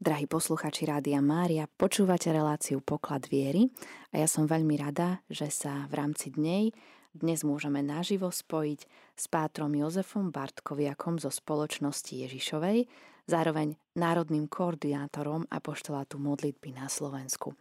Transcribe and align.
Drahí 0.00 0.24
posluchači 0.24 0.88
Rádia 0.88 1.20
Mária, 1.20 1.68
počúvate 1.68 2.32
reláciu 2.32 2.80
Poklad 2.80 3.28
viery 3.28 3.68
a 4.16 4.24
ja 4.24 4.24
som 4.24 4.48
veľmi 4.48 4.72
rada, 4.80 5.20
že 5.28 5.52
sa 5.52 5.84
v 5.92 6.00
rámci 6.00 6.32
dnej 6.32 6.72
dnes 7.12 7.44
môžeme 7.44 7.84
naživo 7.84 8.32
spojiť 8.32 8.80
s 9.12 9.24
pátrom 9.28 9.68
Jozefom 9.76 10.32
Bartkoviakom 10.32 11.20
zo 11.20 11.28
spoločnosti 11.28 12.16
Ježišovej, 12.16 12.88
zároveň 13.28 13.76
národným 13.92 14.48
koordinátorom 14.48 15.44
apoštolátu 15.52 16.16
modlitby 16.16 16.80
na 16.80 16.88
Slovensku. 16.88 17.52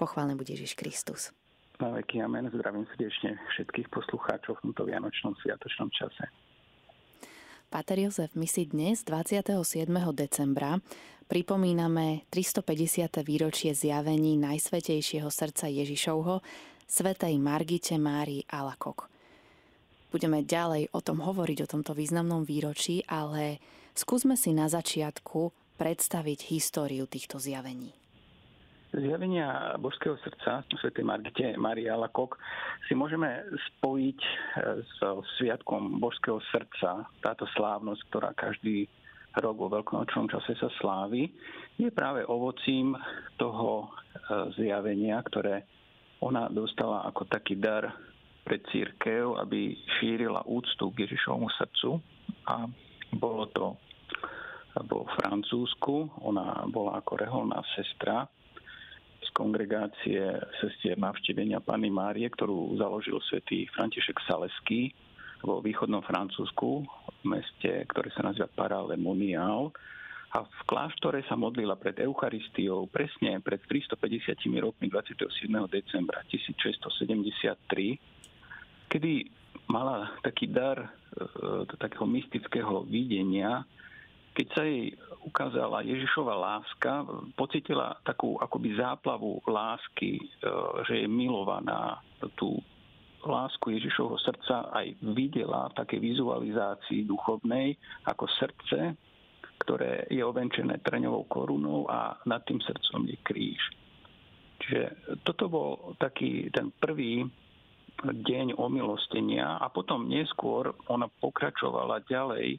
Pochválený 0.00 0.40
bude 0.40 0.56
Ježiš 0.56 0.72
Kristus. 0.72 1.28
Na 1.76 1.92
veky 1.92 2.24
amen. 2.24 2.48
Zdravím 2.56 2.88
srdečne 2.96 3.36
všetkých 3.52 3.92
poslucháčov 3.92 4.64
v 4.64 4.72
tomto 4.72 4.88
vianočnom 4.88 5.36
sviatočnom 5.44 5.92
čase. 5.92 6.24
Páter 7.72 8.04
Jozef, 8.04 8.36
my 8.36 8.44
si 8.44 8.68
dnes, 8.68 9.00
27. 9.00 9.88
decembra, 10.12 10.76
pripomíname 11.24 12.28
350. 12.28 13.24
výročie 13.24 13.72
zjavení 13.72 14.36
Najsvetejšieho 14.36 15.32
srdca 15.32 15.72
Ježišovho, 15.72 16.44
svetej 16.84 17.32
Margite 17.40 17.96
Márii 17.96 18.44
Alakok. 18.44 19.08
Budeme 20.12 20.44
ďalej 20.44 20.92
o 20.92 21.00
tom 21.00 21.24
hovoriť, 21.24 21.64
o 21.64 21.70
tomto 21.72 21.96
významnom 21.96 22.44
výročí, 22.44 23.08
ale 23.08 23.56
skúsme 23.96 24.36
si 24.36 24.52
na 24.52 24.68
začiatku 24.68 25.72
predstaviť 25.80 26.52
históriu 26.52 27.08
týchto 27.08 27.40
zjavení. 27.40 28.01
Zjavenia 28.92 29.72
božského 29.80 30.20
srdca 30.20 30.68
svätej 30.68 31.00
Margite 31.00 31.56
Marie 31.56 31.88
Alakok 31.88 32.36
si 32.84 32.92
môžeme 32.92 33.40
spojiť 33.80 34.20
e, 34.20 34.30
s 34.84 34.96
sviatkom 35.40 35.96
božského 35.96 36.36
srdca. 36.52 37.08
Táto 37.24 37.48
slávnosť, 37.56 38.02
ktorá 38.12 38.36
každý 38.36 38.84
rok 39.40 39.56
vo 39.56 39.72
veľkonočnom 39.72 40.28
čase 40.28 40.52
sa 40.60 40.68
slávi, 40.76 41.24
je 41.80 41.88
práve 41.88 42.20
ovocím 42.28 42.92
toho 43.40 43.88
e, 43.88 44.60
zjavenia, 44.60 45.24
ktoré 45.24 45.64
ona 46.20 46.52
dostala 46.52 47.08
ako 47.08 47.24
taký 47.32 47.56
dar 47.56 47.96
pre 48.44 48.60
církev, 48.76 49.40
aby 49.40 49.72
šírila 49.96 50.44
úctu 50.44 50.92
k 50.92 51.08
Ježišovmu 51.08 51.48
srdcu 51.56 51.96
a 52.44 52.68
bolo 53.16 53.48
to 53.56 53.72
bolo 54.84 55.08
v 55.08 55.16
Francúzsku. 55.16 56.24
Ona 56.28 56.68
bola 56.68 57.00
ako 57.00 57.12
reholná 57.16 57.60
sestra 57.72 58.28
kongregácie 59.32 60.20
sestier 60.60 61.00
navštívenia 61.00 61.64
Pany 61.64 61.88
Márie, 61.88 62.28
ktorú 62.28 62.76
založil 62.76 63.16
svätý 63.26 63.64
František 63.72 64.20
Saleský 64.28 64.92
vo 65.42 65.58
východnom 65.58 66.06
Francúzsku, 66.06 66.86
v 66.86 67.24
meste, 67.26 67.82
ktoré 67.90 68.14
sa 68.14 68.22
nazýva 68.22 68.46
Paralemonial. 68.54 69.74
A 70.32 70.48
v 70.48 70.60
kláštore 70.64 71.20
sa 71.28 71.36
modlila 71.36 71.76
pred 71.76 72.00
Eucharistiou 72.00 72.88
presne 72.88 73.36
pred 73.44 73.60
350 73.68 74.32
rokmi 74.64 74.88
27. 74.88 75.28
decembra 75.68 76.24
1673, 76.24 78.88
kedy 78.88 79.28
mala 79.68 80.08
taký 80.24 80.48
dar 80.48 80.80
e, 80.80 80.88
takého 81.76 82.08
mystického 82.08 82.80
videnia, 82.88 83.60
keď 84.32 84.46
sa 84.56 84.64
jej 84.64 84.96
ukázala 85.24 85.86
Ježišova 85.86 86.34
láska, 86.34 87.06
pocitila 87.38 87.96
takú 88.02 88.38
akoby 88.38 88.76
záplavu 88.76 89.42
lásky, 89.46 90.18
e, 90.18 90.24
že 90.86 91.04
je 91.04 91.06
milovaná 91.08 92.02
tú 92.38 92.58
lásku 93.22 93.70
Ježišovho 93.78 94.18
srdca 94.18 94.74
aj 94.74 94.98
videla 95.14 95.70
v 95.70 95.78
takej 95.78 96.00
vizualizácii 96.02 97.06
duchovnej 97.06 97.78
ako 98.10 98.26
srdce, 98.34 98.98
ktoré 99.62 100.10
je 100.10 100.22
ovenčené 100.26 100.82
treňovou 100.82 101.30
korunou 101.30 101.86
a 101.86 102.18
nad 102.26 102.42
tým 102.42 102.58
srdcom 102.58 103.06
je 103.06 103.18
kríž. 103.22 103.62
Čiže 104.58 104.82
toto 105.22 105.46
bol 105.46 105.70
taký 106.02 106.50
ten 106.50 106.74
prvý 106.82 107.22
deň 108.02 108.58
omilostenia 108.58 109.62
a 109.62 109.70
potom 109.70 110.10
neskôr 110.10 110.74
ona 110.90 111.06
pokračovala 111.06 112.02
ďalej 112.10 112.58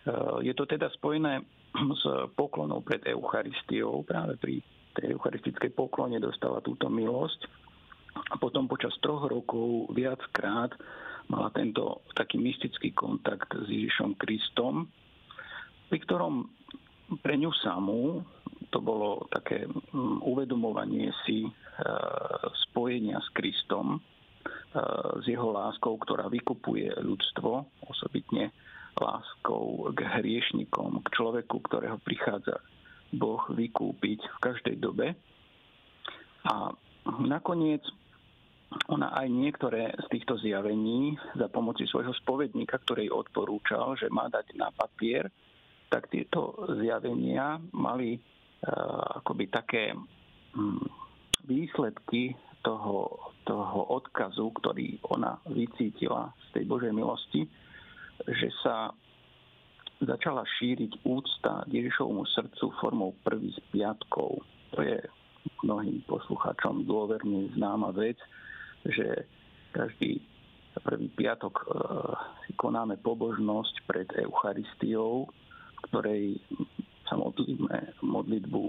Eh, 0.00 0.36
je 0.48 0.52
to 0.56 0.64
teda 0.64 0.88
spojené 0.96 1.44
s 2.00 2.04
poklonou 2.34 2.82
pred 2.82 3.02
Eucharistiou. 3.06 4.02
Práve 4.02 4.36
pri 4.38 4.62
tej 4.94 5.14
eucharistickej 5.14 5.70
poklone 5.74 6.18
dostala 6.18 6.58
túto 6.60 6.90
milosť. 6.90 7.46
A 8.10 8.34
potom 8.42 8.66
počas 8.66 8.94
troch 8.98 9.30
rokov 9.30 9.94
viackrát 9.94 10.74
mala 11.30 11.54
tento 11.54 12.02
taký 12.18 12.42
mystický 12.42 12.90
kontakt 12.90 13.54
s 13.54 13.70
Ježišom 13.70 14.18
Kristom, 14.18 14.90
pri 15.86 15.98
ktorom 16.02 16.50
pre 17.22 17.38
ňu 17.38 17.54
samú 17.62 18.26
to 18.70 18.78
bolo 18.78 19.26
také 19.30 19.66
mm, 19.66 20.22
uvedomovanie 20.22 21.10
si 21.26 21.46
eh, 21.46 21.52
spojenia 22.70 23.18
s 23.18 23.28
Kristom, 23.34 23.98
eh, 23.98 24.82
s 25.18 25.24
jeho 25.26 25.50
láskou, 25.50 25.98
ktorá 25.98 26.30
vykupuje 26.30 26.98
ľudstvo, 27.02 27.66
osobitne 27.90 28.54
láskou 29.00 29.90
k 29.96 29.98
hriešnikom, 30.04 31.00
k 31.02 31.08
človeku, 31.16 31.56
ktorého 31.66 31.96
prichádza 32.04 32.60
Boh 33.10 33.42
vykúpiť 33.50 34.20
v 34.22 34.38
každej 34.38 34.76
dobe. 34.78 35.18
A 36.46 36.72
nakoniec 37.20 37.82
ona 38.86 39.10
aj 39.18 39.26
niektoré 39.26 39.90
z 39.98 40.06
týchto 40.14 40.38
zjavení 40.38 41.18
za 41.34 41.50
pomoci 41.50 41.90
svojho 41.90 42.14
spovedníka, 42.22 42.78
ktorý 42.86 43.10
odporúčal, 43.10 43.98
že 43.98 44.06
má 44.06 44.30
dať 44.30 44.54
na 44.54 44.70
papier, 44.70 45.26
tak 45.90 46.06
tieto 46.06 46.54
zjavenia 46.78 47.58
mali 47.74 48.14
uh, 48.14 49.18
akoby 49.18 49.50
také 49.50 49.90
um, 50.54 50.78
výsledky 51.50 52.38
toho, 52.62 53.18
toho 53.42 53.80
odkazu, 53.90 54.54
ktorý 54.62 55.02
ona 55.10 55.42
vycítila 55.50 56.30
z 56.50 56.60
tej 56.60 56.64
Božej 56.70 56.92
milosti, 56.94 57.50
že 58.26 58.48
sa 58.60 58.92
začala 60.00 60.44
šíriť 60.58 61.04
úcta 61.04 61.64
Ježišovmu 61.68 62.24
srdcu 62.32 62.72
formou 62.80 63.12
prvých 63.20 63.60
piatkov. 63.68 64.40
To 64.76 64.80
je 64.80 64.96
mnohým 65.64 66.00
poslucháčom 66.08 66.88
dôverne 66.88 67.52
známa 67.56 67.92
vec, 67.92 68.16
že 68.84 69.28
každý 69.76 70.24
prvý 70.80 71.08
piatok 71.12 71.54
e, 71.60 71.64
si 72.46 72.52
konáme 72.56 72.96
pobožnosť 73.04 73.74
pred 73.84 74.08
Eucharistiou, 74.24 75.28
v 75.28 75.78
ktorej 75.90 76.24
sa 77.08 77.20
modlíme 77.20 78.00
modlitbu 78.00 78.62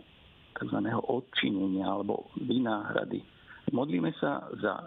tzv. 0.58 0.78
odčinenia 1.08 1.88
alebo 1.88 2.28
vynáhrady. 2.42 3.24
Modlíme 3.72 4.12
sa 4.20 4.44
za 4.60 4.84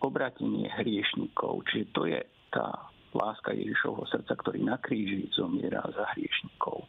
obratenie 0.00 0.72
hriešnikov, 0.72 1.66
čiže 1.68 1.86
to 1.92 2.08
je 2.08 2.20
tá 2.48 2.90
láska 3.14 3.52
Ježišovho 3.52 4.08
srdca, 4.08 4.32
ktorý 4.36 4.64
na 4.64 4.80
kríži 4.80 5.28
zomiera 5.32 5.84
za 5.92 6.08
hriešnikov. 6.16 6.88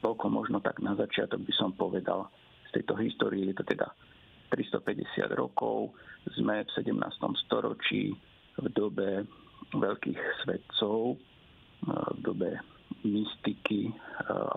Toľko 0.00 0.26
možno 0.32 0.58
tak 0.64 0.80
na 0.80 0.96
začiatok 0.96 1.44
by 1.44 1.52
som 1.54 1.76
povedal 1.76 2.30
z 2.70 2.80
tejto 2.80 2.96
histórie. 3.02 3.50
Je 3.50 3.56
to 3.58 3.66
teda 3.68 3.90
350 4.54 5.28
rokov. 5.36 5.92
Sme 6.38 6.64
v 6.64 6.70
17. 6.72 6.96
storočí 7.46 8.14
v 8.56 8.66
dobe 8.72 9.28
veľkých 9.76 10.20
svetcov, 10.44 11.20
v 11.86 12.18
dobe 12.24 12.56
mystiky. 13.04 13.92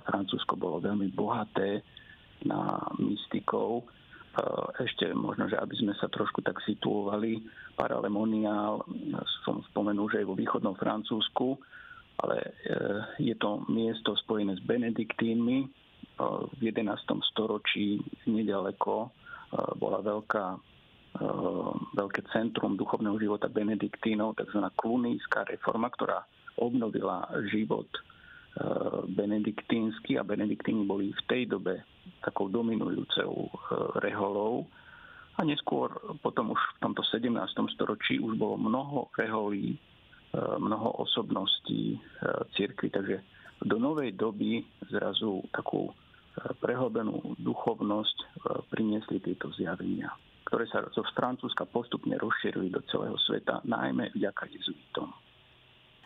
Francúzsko 0.07 0.55
bolo 0.55 0.79
veľmi 0.83 1.11
bohaté 1.11 1.83
na 2.43 2.79
mystikov 2.99 3.87
ešte 4.81 5.13
možno, 5.13 5.45
že 5.45 5.61
aby 5.61 5.75
sme 5.77 5.93
sa 6.01 6.09
trošku 6.09 6.41
tak 6.41 6.57
situovali, 6.65 7.37
Paralemoniál 7.73 8.85
som 9.45 9.65
spomenul, 9.73 10.09
že 10.09 10.21
je 10.21 10.29
vo 10.29 10.37
východnom 10.37 10.77
Francúzsku, 10.77 11.57
ale 12.21 12.37
e, 12.41 12.49
je 13.17 13.35
to 13.37 13.65
miesto 13.69 14.13
spojené 14.25 14.53
s 14.57 14.61
Benediktínmi. 14.61 15.57
V 16.53 16.61
11. 16.61 16.93
storočí 17.33 17.97
nedaleko 18.29 19.09
bola 19.81 19.97
veľká, 20.05 20.45
veľké 21.97 22.21
centrum 22.29 22.77
duchovného 22.77 23.17
života 23.17 23.49
Benediktínov, 23.49 24.37
tzv. 24.37 24.61
kluníska 24.77 25.49
reforma, 25.49 25.89
ktorá 25.89 26.21
obnovila 26.61 27.25
život 27.49 27.89
benediktínsky 29.09 30.21
a 30.21 30.21
benediktíni 30.21 30.85
boli 30.85 31.09
v 31.09 31.21
tej 31.25 31.49
dobe 31.49 31.81
takou 32.23 32.47
dominujúcou 32.47 33.33
e, 33.35 33.49
reholou. 33.99 34.65
A 35.35 35.43
neskôr, 35.43 35.91
potom 36.21 36.53
už 36.55 36.61
v 36.77 36.79
tomto 36.79 37.03
17. 37.03 37.27
storočí 37.75 38.21
už 38.21 38.39
bolo 38.39 38.55
mnoho 38.55 39.11
reholí, 39.19 39.75
e, 39.75 39.79
mnoho 40.39 41.03
osobností 41.03 41.95
e, 41.95 41.97
cirkvi, 42.55 42.87
takže 42.89 43.17
do 43.63 43.75
novej 43.79 44.15
doby 44.15 44.63
zrazu 44.91 45.43
takú 45.51 45.91
prehlbenú 46.59 47.37
duchovnosť 47.37 48.41
priniesli 48.73 49.21
tieto 49.21 49.53
zjavenia, 49.53 50.09
ktoré 50.49 50.65
sa 50.65 50.81
zo 50.89 51.05
Francúzska 51.13 51.69
postupne 51.69 52.17
rozšírili 52.17 52.73
do 52.73 52.81
celého 52.89 53.15
sveta, 53.21 53.61
najmä 53.61 54.09
vďaka 54.17 54.49
jezuitom. 54.49 55.13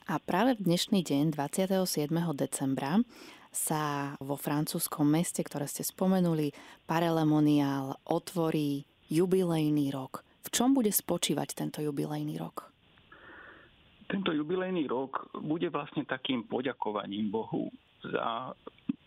A 0.07 0.23
práve 0.23 0.55
v 0.55 0.71
dnešný 0.71 1.03
deň, 1.03 1.35
27. 1.35 2.11
decembra, 2.31 3.03
sa 3.51 4.13
vo 4.21 4.35
francúzskom 4.39 5.07
meste, 5.07 5.43
ktoré 5.43 5.65
ste 5.65 5.83
spomenuli, 5.83 6.51
Parelemonial, 6.87 7.99
otvorí 8.07 8.85
jubilejný 9.07 9.91
rok. 9.91 10.23
V 10.47 10.49
čom 10.51 10.71
bude 10.71 10.91
spočívať 10.91 11.55
tento 11.55 11.79
jubilejný 11.83 12.39
rok? 12.39 12.71
Tento 14.07 14.31
jubilejný 14.31 14.87
rok 14.87 15.27
bude 15.43 15.67
vlastne 15.67 16.07
takým 16.07 16.47
poďakovaním 16.47 17.27
Bohu 17.27 17.67
za 17.99 18.55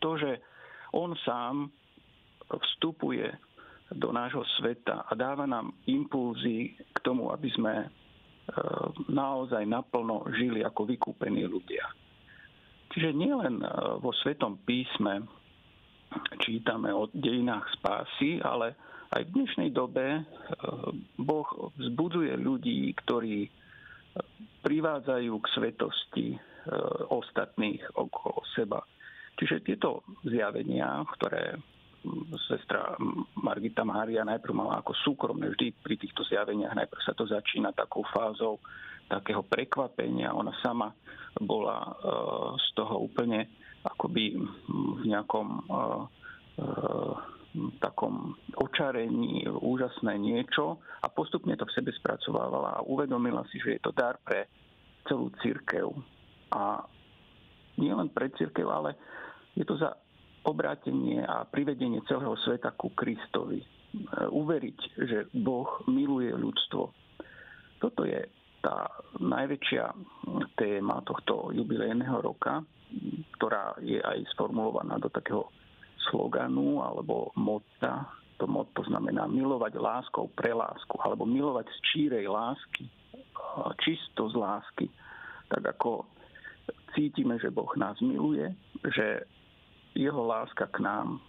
to, 0.05 0.21
že 0.21 0.45
on 0.93 1.17
sám 1.25 1.73
vstupuje 2.51 3.25
do 3.95 4.13
nášho 4.13 4.45
sveta 4.59 5.09
a 5.09 5.13
dáva 5.17 5.47
nám 5.47 5.73
impulzy 5.89 6.77
k 6.95 6.99
tomu, 7.01 7.33
aby 7.33 7.49
sme 7.57 7.75
e, 7.81 7.87
naozaj 9.11 9.67
naplno 9.67 10.29
žili 10.37 10.63
ako 10.63 10.87
vykúpení 10.87 11.47
ľudia. 11.47 11.89
Čiže 12.91 13.15
nielen 13.15 13.63
e, 13.63 13.69
vo 14.03 14.11
Svetom 14.11 14.61
písme 14.67 15.27
čítame 16.43 16.91
o 16.91 17.07
dejinách 17.11 17.71
spásy, 17.79 18.43
ale 18.43 18.75
aj 19.15 19.23
v 19.27 19.35
dnešnej 19.35 19.71
dobe 19.71 20.07
e, 20.19 20.23
Boh 21.19 21.49
vzbudzuje 21.79 22.35
ľudí, 22.39 22.91
ktorí 22.99 23.47
privádzajú 24.67 25.33
k 25.39 25.47
svetosti 25.55 26.27
ostatných 27.15 27.95
okolo 27.95 28.43
seba. 28.53 28.83
Čiže 29.39 29.65
tieto 29.65 30.05
zjavenia, 30.27 31.01
ktoré 31.17 31.57
sestra 32.49 32.97
Margita 33.37 33.85
Mária 33.85 34.25
najprv 34.25 34.55
mala 34.57 34.81
ako 34.81 34.93
súkromné 35.05 35.53
vždy 35.53 35.73
pri 35.85 35.95
týchto 36.01 36.25
zjaveniach. 36.25 36.77
Najprv 36.77 37.03
sa 37.05 37.13
to 37.13 37.29
začína 37.29 37.77
takou 37.77 38.05
fázou 38.09 38.61
takého 39.11 39.43
prekvapenia. 39.43 40.31
Ona 40.31 40.55
sama 40.63 40.95
bola 41.43 41.79
uh, 41.83 42.55
z 42.55 42.69
toho 42.79 43.03
úplne 43.03 43.51
akoby 43.83 44.39
v 44.71 45.03
nejakom 45.09 45.49
uh, 45.67 46.05
uh, 46.63 47.15
takom 47.83 48.39
očarení 48.55 49.43
úžasné 49.51 50.15
niečo 50.23 50.79
a 51.03 51.11
postupne 51.11 51.59
to 51.59 51.67
v 51.67 51.75
sebe 51.75 51.91
spracovávala 51.99 52.79
a 52.79 52.87
uvedomila 52.87 53.43
si, 53.51 53.59
že 53.59 53.79
je 53.79 53.81
to 53.83 53.91
dar 53.91 54.23
pre 54.23 54.47
celú 55.11 55.35
církev. 55.43 55.91
A 56.55 56.87
nie 57.79 57.91
len 57.91 58.07
pre 58.11 58.31
církev, 58.39 58.67
ale 58.71 58.95
je 59.59 59.67
to 59.67 59.75
za 59.75 59.99
obrátenie 60.47 61.21
a 61.27 61.43
privedenie 61.45 62.01
celého 62.07 62.39
sveta 62.47 62.71
ku 62.79 62.95
Kristovi. 62.95 63.61
E, 63.61 63.67
uveriť, 64.31 64.79
že 64.97 65.19
Boh 65.35 65.83
miluje 65.91 66.31
ľudstvo. 66.33 66.83
Toto 67.81 68.03
je 68.07 68.21
tá 68.61 68.89
najväčšia 69.21 69.85
téma 70.57 71.01
tohto 71.09 71.53
jubilejného 71.53 72.21
roka, 72.21 72.61
ktorá 73.41 73.77
je 73.81 74.01
aj 74.01 74.29
sformulovaná 74.37 75.01
do 75.01 75.09
takého 75.09 75.49
sloganu 76.11 76.85
alebo 76.85 77.33
motta. 77.37 78.09
To 78.41 78.49
motto 78.49 78.81
znamená 78.89 79.29
milovať 79.29 79.77
láskou 79.77 80.33
pre 80.33 80.57
lásku 80.57 80.97
alebo 81.05 81.29
milovať 81.29 81.69
z 81.69 81.79
čírej 81.93 82.25
lásky, 82.25 82.89
čisto 83.85 84.33
z 84.33 84.35
lásky. 84.37 84.87
Tak 85.53 85.77
ako 85.77 86.09
cítime, 86.97 87.37
že 87.37 87.53
Boh 87.53 87.69
nás 87.77 88.01
miluje, 88.01 88.49
že 88.81 89.29
jeho 89.93 90.25
láska 90.25 90.73
k 90.73 90.81
nám 90.81 91.21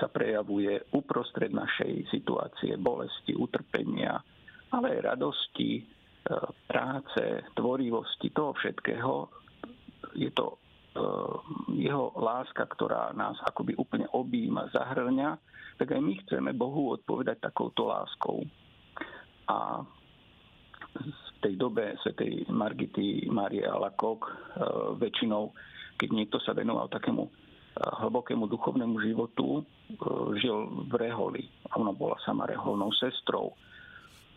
sa 0.00 0.10
prejavuje 0.10 0.82
uprostred 0.96 1.52
našej 1.52 2.10
situácie 2.10 2.74
bolesti, 2.80 3.36
utrpenia, 3.36 4.18
ale 4.72 4.98
aj 4.98 5.14
radosti, 5.14 5.84
práce, 6.66 7.22
tvorivosti, 7.54 8.30
toho 8.30 8.52
všetkého. 8.58 9.30
Je 10.18 10.30
to 10.34 10.54
e, 10.54 10.56
jeho 11.78 12.10
láska, 12.18 12.66
ktorá 12.66 13.14
nás 13.14 13.38
akoby 13.46 13.78
úplne 13.78 14.10
objíma, 14.10 14.72
zahrňa, 14.74 15.38
tak 15.78 15.94
aj 15.94 16.00
my 16.02 16.12
chceme 16.26 16.50
Bohu 16.56 16.96
odpovedať 16.98 17.46
takouto 17.46 17.86
láskou. 17.86 18.42
A 19.46 19.84
v 20.96 21.28
tej 21.44 21.54
dobe 21.60 21.94
svätej 22.02 22.48
Margity 22.48 23.28
Marie 23.30 23.62
Alakok 23.62 24.26
e, 24.26 24.32
väčšinou, 24.98 25.54
keď 25.96 26.08
niekto 26.10 26.38
sa 26.42 26.56
venoval 26.56 26.90
takému 26.90 27.46
hlbokému 27.76 28.48
duchovnému 28.48 28.96
životu 29.04 29.60
žil 30.40 30.88
v 30.88 30.92
Reholi. 30.96 31.44
Ona 31.76 31.92
bola 31.92 32.16
sama 32.24 32.48
reholnou 32.48 32.88
sestrou. 32.96 33.52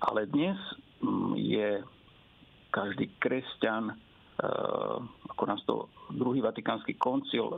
Ale 0.04 0.28
dnes 0.28 0.60
je 1.36 1.82
každý 2.70 3.18
kresťan, 3.18 3.92
e, 3.92 3.96
ako 5.34 5.44
nás 5.48 5.62
to 5.66 5.90
druhý 6.14 6.44
vatikánsky 6.44 6.96
koncil 7.00 7.50
e, 7.50 7.56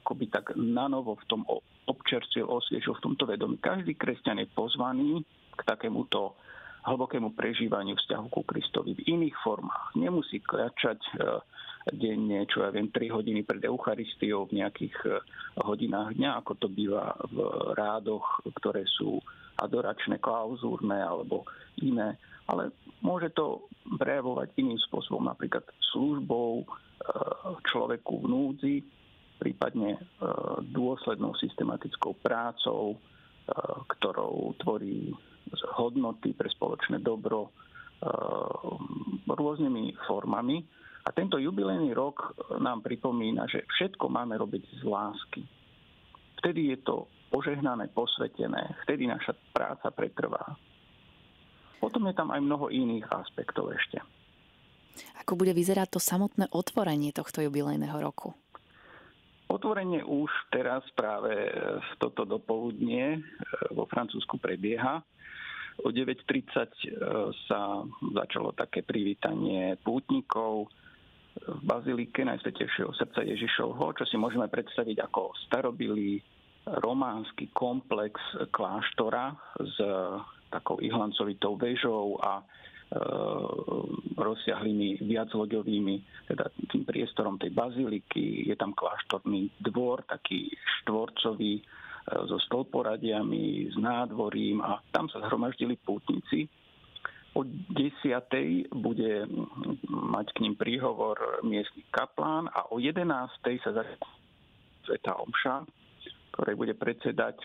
akoby 0.00 0.32
tak 0.32 0.56
nanovo 0.56 1.18
v 1.20 1.24
tom 1.28 1.42
občerstvil, 1.86 2.46
osviešil 2.46 2.96
v 2.96 3.04
tomto 3.04 3.24
vedomí. 3.28 3.60
Každý 3.60 3.94
kresťan 3.94 4.42
je 4.42 4.48
pozvaný 4.54 5.22
k 5.56 5.60
takémuto 5.64 6.36
hlbokému 6.86 7.34
prežívaniu 7.34 7.98
vzťahu 7.98 8.26
ku 8.30 8.46
Kristovi 8.46 8.94
v 8.94 9.06
iných 9.18 9.36
formách. 9.42 9.98
Nemusí 9.98 10.38
kračať 10.38 11.02
denne, 11.90 12.46
čo 12.46 12.62
ja 12.62 12.70
viem, 12.70 12.90
3 12.90 13.10
hodiny 13.10 13.42
pred 13.42 13.62
Eucharistiou 13.66 14.46
v 14.46 14.62
nejakých 14.62 15.22
hodinách 15.62 16.14
dňa, 16.14 16.30
ako 16.42 16.52
to 16.58 16.66
býva 16.70 17.14
v 17.30 17.38
rádoch, 17.74 18.42
ktoré 18.58 18.86
sú 18.86 19.18
adoračné, 19.58 20.18
klauzúrne 20.18 20.98
alebo 20.98 21.46
iné. 21.80 22.18
Ale 22.46 22.70
môže 23.02 23.34
to 23.34 23.66
prejavovať 23.98 24.54
iným 24.58 24.78
spôsobom, 24.86 25.26
napríklad 25.26 25.66
službou 25.94 26.62
e, 26.62 26.64
človeku 27.70 28.22
v 28.22 28.26
núdzi, 28.26 28.76
prípadne 29.42 29.98
e, 29.98 30.00
dôslednou 30.70 31.34
systematickou 31.36 32.18
prácou, 32.22 32.98
ktorou 33.86 34.58
tvorí 34.58 35.14
hodnoty 35.78 36.34
pre 36.34 36.50
spoločné 36.50 36.98
dobro 36.98 37.54
rôznymi 39.30 39.94
formami. 40.02 40.66
A 41.06 41.14
tento 41.14 41.38
jubilejný 41.38 41.94
rok 41.94 42.34
nám 42.58 42.82
pripomína, 42.82 43.46
že 43.46 43.62
všetko 43.62 44.10
máme 44.10 44.34
robiť 44.34 44.82
z 44.82 44.82
lásky. 44.82 45.42
Vtedy 46.42 46.74
je 46.74 46.78
to 46.82 47.06
požehnané, 47.30 47.86
posvetené, 47.94 48.74
vtedy 48.82 49.06
naša 49.06 49.38
práca 49.54 49.94
pretrvá. 49.94 50.58
Potom 51.78 52.08
je 52.08 52.14
tam 52.16 52.32
aj 52.32 52.40
mnoho 52.40 52.72
iných 52.72 53.06
aspektov 53.12 53.72
ešte. 53.72 54.00
Ako 55.20 55.36
bude 55.36 55.52
vyzerať 55.52 55.96
to 55.96 56.00
samotné 56.00 56.48
otvorenie 56.54 57.12
tohto 57.12 57.44
jubilejného 57.44 57.98
roku? 58.00 58.32
Otvorenie 59.46 60.02
už 60.02 60.30
teraz 60.50 60.82
práve 60.96 61.30
v 61.78 61.90
toto 62.02 62.26
dopoludnie 62.26 63.14
e, 63.14 63.20
vo 63.70 63.86
Francúzsku 63.86 64.42
prebieha. 64.42 65.04
O 65.86 65.94
9.30 65.94 66.26
e, 66.26 66.66
sa 67.46 67.84
začalo 68.16 68.56
také 68.56 68.82
privítanie 68.82 69.78
pútnikov, 69.84 70.66
v 71.44 71.60
bazilike 71.62 72.24
Najsvetejšieho 72.24 72.96
srdca 72.96 73.20
Ježišovho, 73.20 73.92
čo 74.00 74.04
si 74.08 74.16
môžeme 74.16 74.48
predstaviť 74.48 75.04
ako 75.04 75.36
starobilý 75.46 76.24
románsky 76.66 77.52
komplex 77.52 78.18
kláštora 78.50 79.36
s 79.60 79.76
takou 80.50 80.78
ihlancovitou 80.80 81.56
vežou 81.58 82.18
a 82.22 82.40
e, 82.40 82.44
rozsiahlými 84.16 85.02
viacloďovými, 85.02 85.96
teda 86.30 86.50
tým 86.70 86.84
priestorom 86.86 87.36
tej 87.38 87.50
baziliky. 87.50 88.46
Je 88.48 88.56
tam 88.56 88.72
kláštorný 88.72 89.50
dvor, 89.60 90.06
taký 90.06 90.50
štvorcový, 90.82 91.54
e, 91.58 91.62
so 92.30 92.38
stĺporadiami, 92.50 93.72
s 93.72 93.76
nádvorím 93.78 94.62
a 94.62 94.78
tam 94.94 95.10
sa 95.10 95.22
zhromaždili 95.26 95.78
pútnici 95.80 96.48
O 97.36 97.44
10. 97.44 98.72
bude 98.72 99.28
mať 99.92 100.26
k 100.32 100.40
ním 100.40 100.56
príhovor 100.56 101.44
miestny 101.44 101.84
kaplán 101.92 102.48
a 102.48 102.72
o 102.72 102.80
11. 102.80 103.04
sa 103.60 103.70
začne 103.76 104.00
Sveta 104.88 105.20
Omša, 105.20 105.68
ktorej 106.32 106.56
bude 106.56 106.72
predsedať 106.80 107.44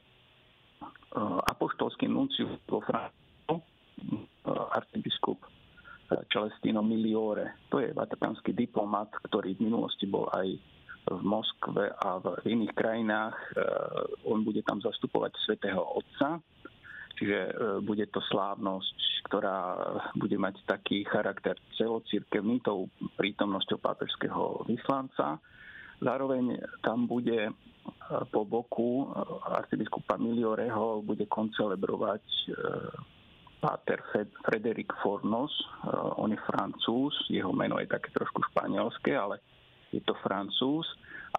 apoštolský 1.51 2.07
nuncius 2.07 2.51
vo 2.67 2.79
Francúzsku, 2.81 3.55
e, 3.55 4.51
arcibiskup 4.51 5.39
Celestino 6.27 6.83
Miliore. 6.83 7.67
To 7.71 7.79
je 7.79 7.95
vatikánsky 7.95 8.51
diplomat, 8.51 9.15
ktorý 9.31 9.55
v 9.55 9.71
minulosti 9.71 10.03
bol 10.03 10.27
aj 10.35 10.59
v 11.07 11.21
Moskve 11.23 11.87
a 11.87 12.19
v 12.19 12.51
iných 12.51 12.75
krajinách. 12.75 13.33
On 14.27 14.43
bude 14.43 14.59
tam 14.67 14.83
zastupovať 14.83 15.33
svätého 15.39 15.79
Otca 15.79 16.43
Čiže 17.21 17.39
bude 17.85 18.09
to 18.09 18.17
slávnosť, 18.33 19.29
ktorá 19.29 19.77
bude 20.17 20.41
mať 20.41 20.65
taký 20.65 21.05
charakter 21.05 21.53
celocirkevný 21.77 22.65
tou 22.65 22.89
prítomnosťou 23.13 23.77
pápežského 23.77 24.65
vyslanca. 24.65 25.37
Zároveň 26.01 26.57
tam 26.81 27.05
bude 27.05 27.47
e, 27.47 27.51
po 28.33 28.41
boku 28.43 29.05
e, 29.05 29.21
arcibiskupa 29.53 30.17
Milioreho 30.17 31.05
bude 31.05 31.29
koncelebrovať 31.29 32.25
páter 33.61 34.01
Frederik 34.41 34.89
Fornos. 35.05 35.53
On 36.17 36.33
je 36.33 36.39
francúz, 36.49 37.13
jeho 37.29 37.53
meno 37.53 37.77
je 37.77 37.85
také 37.85 38.09
trošku 38.09 38.41
španielské, 38.49 39.13
ale 39.13 39.37
je 39.93 40.01
to 40.01 40.17
francúz. 40.25 40.89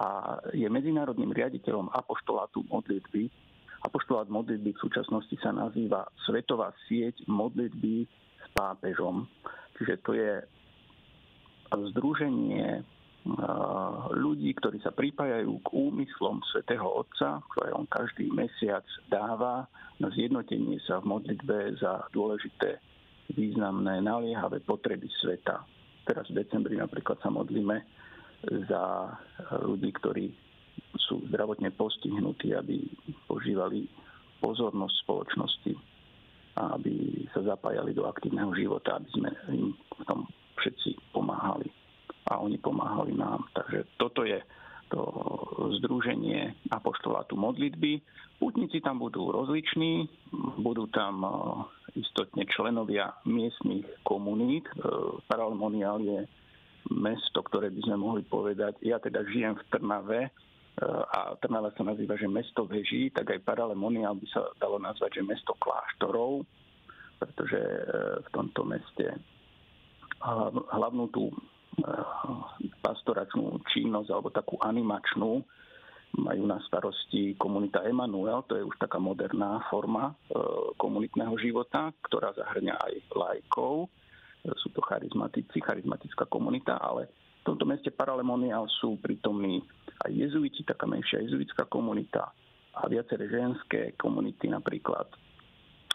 a 0.00 0.38
je 0.56 0.64
medzinárodným 0.70 1.34
riaditeľom 1.36 1.92
apoštolátu 1.92 2.64
modlitby. 2.70 3.28
Apoštolát 3.82 4.30
modlitby 4.30 4.72
v 4.72 4.82
súčasnosti 4.88 5.36
sa 5.42 5.52
nazýva 5.52 6.06
Svetová 6.24 6.72
sieť 6.88 7.26
modlitby 7.28 8.08
s 8.40 8.46
pápežom. 8.56 9.28
Čiže 9.76 9.94
to 10.06 10.16
je 10.16 10.32
združenie 11.92 12.86
ľudí, 14.12 14.50
ktorí 14.58 14.82
sa 14.82 14.90
pripájajú 14.90 15.62
k 15.62 15.68
úmyslom 15.70 16.42
svätého 16.50 16.82
Otca, 16.82 17.38
ktoré 17.54 17.70
on 17.70 17.86
každý 17.86 18.26
mesiac 18.34 18.82
dáva 19.06 19.70
na 20.02 20.10
zjednotenie 20.10 20.82
sa 20.82 20.98
v 20.98 21.14
modlitbe 21.14 21.78
za 21.78 22.02
dôležité, 22.10 22.82
významné, 23.30 24.02
naliehavé 24.02 24.58
potreby 24.66 25.06
sveta. 25.22 25.62
Teraz 26.02 26.26
v 26.34 26.42
decembri 26.42 26.74
napríklad 26.74 27.22
sa 27.22 27.30
modlíme 27.30 27.78
za 28.66 29.14
ľudí, 29.62 29.94
ktorí 30.02 30.34
sú 30.98 31.22
zdravotne 31.30 31.70
postihnutí, 31.78 32.58
aby 32.58 32.82
požívali 33.30 33.86
pozornosť 34.42 34.94
spoločnosti 35.06 35.72
a 36.58 36.74
aby 36.74 37.24
sa 37.30 37.46
zapájali 37.46 37.94
do 37.94 38.04
aktívneho 38.10 38.50
života, 38.58 38.98
aby 38.98 39.08
sme 39.14 39.30
im 39.54 39.70
v 39.72 40.02
tom 40.10 40.26
všetci 40.58 41.14
pomáhali 41.14 41.70
a 42.30 42.38
oni 42.38 42.58
pomáhali 42.58 43.14
nám. 43.16 43.46
Takže 43.54 43.98
toto 43.98 44.22
je 44.22 44.38
to 44.92 45.00
združenie 45.80 46.52
apoštolátu 46.68 47.32
modlitby. 47.32 48.04
Putníci 48.36 48.84
tam 48.84 49.00
budú 49.00 49.32
rozliční, 49.32 50.04
budú 50.60 50.84
tam 50.92 51.24
e, 51.24 51.30
istotne 51.96 52.44
členovia 52.52 53.16
miestnych 53.24 53.88
komunít. 54.04 54.68
E, 54.68 54.74
Paralemoniál 55.32 56.04
je 56.04 56.20
mesto, 56.92 57.40
ktoré 57.40 57.72
by 57.72 57.80
sme 57.88 57.96
mohli 57.96 58.22
povedať, 58.28 58.84
ja 58.84 59.00
teda 59.00 59.24
žijem 59.32 59.56
v 59.56 59.66
Trnave 59.72 60.20
e, 60.28 60.30
a 61.08 61.40
Trnava 61.40 61.72
sa 61.72 61.88
nazýva, 61.88 62.20
že 62.20 62.28
mesto 62.28 62.68
veží, 62.68 63.08
tak 63.16 63.32
aj 63.32 63.48
Paralemoniál 63.48 64.20
by 64.20 64.26
sa 64.28 64.44
dalo 64.60 64.76
nazvať, 64.76 65.22
že 65.22 65.24
mesto 65.24 65.56
kláštorov, 65.56 66.44
pretože 67.16 67.60
v 68.18 68.28
tomto 68.34 68.66
meste 68.66 69.14
hlavnú 70.74 71.06
tú 71.14 71.30
pastoračnú 72.82 73.64
činnosť 73.72 74.08
alebo 74.12 74.28
takú 74.28 74.60
animačnú 74.60 75.40
majú 76.12 76.44
na 76.44 76.60
starosti 76.68 77.32
komunita 77.40 77.80
Emanuel, 77.88 78.44
to 78.44 78.60
je 78.60 78.68
už 78.68 78.76
taká 78.76 79.00
moderná 79.00 79.64
forma 79.72 80.12
eh, 80.12 80.36
komunitného 80.76 81.32
života, 81.40 81.88
ktorá 82.04 82.36
zahrňa 82.36 82.76
aj 82.76 82.92
lajkov. 83.16 83.88
Eh, 83.88 84.52
sú 84.60 84.68
to 84.76 84.84
charizmatici, 84.84 85.56
charizmatická 85.64 86.28
komunita, 86.28 86.76
ale 86.76 87.08
v 87.42 87.42
tomto 87.48 87.64
meste 87.64 87.88
Paralemonial 87.88 88.68
sú 88.68 89.00
prítomní 89.00 89.64
aj 90.04 90.12
jezuiti, 90.12 90.62
taká 90.68 90.84
menšia 90.84 91.24
jezuitská 91.24 91.64
komunita 91.72 92.28
a 92.76 92.88
viaceré 92.88 93.28
ženské 93.32 93.96
komunity, 93.96 94.52
napríklad 94.52 95.08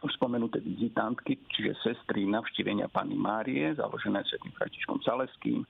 spomenuté 0.06 0.62
vizitantky, 0.62 1.42
čiže 1.50 1.74
sestry 1.82 2.30
navštívenia 2.30 2.86
Pany 2.94 3.18
Márie, 3.18 3.74
založené 3.74 4.22
svetým 4.30 4.54
Františkom 4.54 5.02
Saleským, 5.02 5.66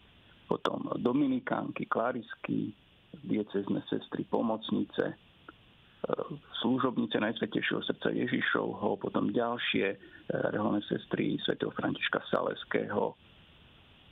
potom 0.51 0.91
dominikánky, 0.99 1.87
klarisky, 1.87 2.75
diecezne 3.23 3.79
sestry, 3.87 4.27
pomocnice, 4.27 5.11
e, 5.11 5.15
služobnice 6.59 7.19
Najsvetejšieho 7.19 7.81
srdca 7.87 8.11
Ježišovho, 8.11 8.99
potom 8.99 9.31
ďalšie 9.31 9.85
e, 9.91 9.97
reholné 10.51 10.83
sestry 10.91 11.39
svätého 11.43 11.71
Františka 11.71 12.19
Saleského 12.27 13.15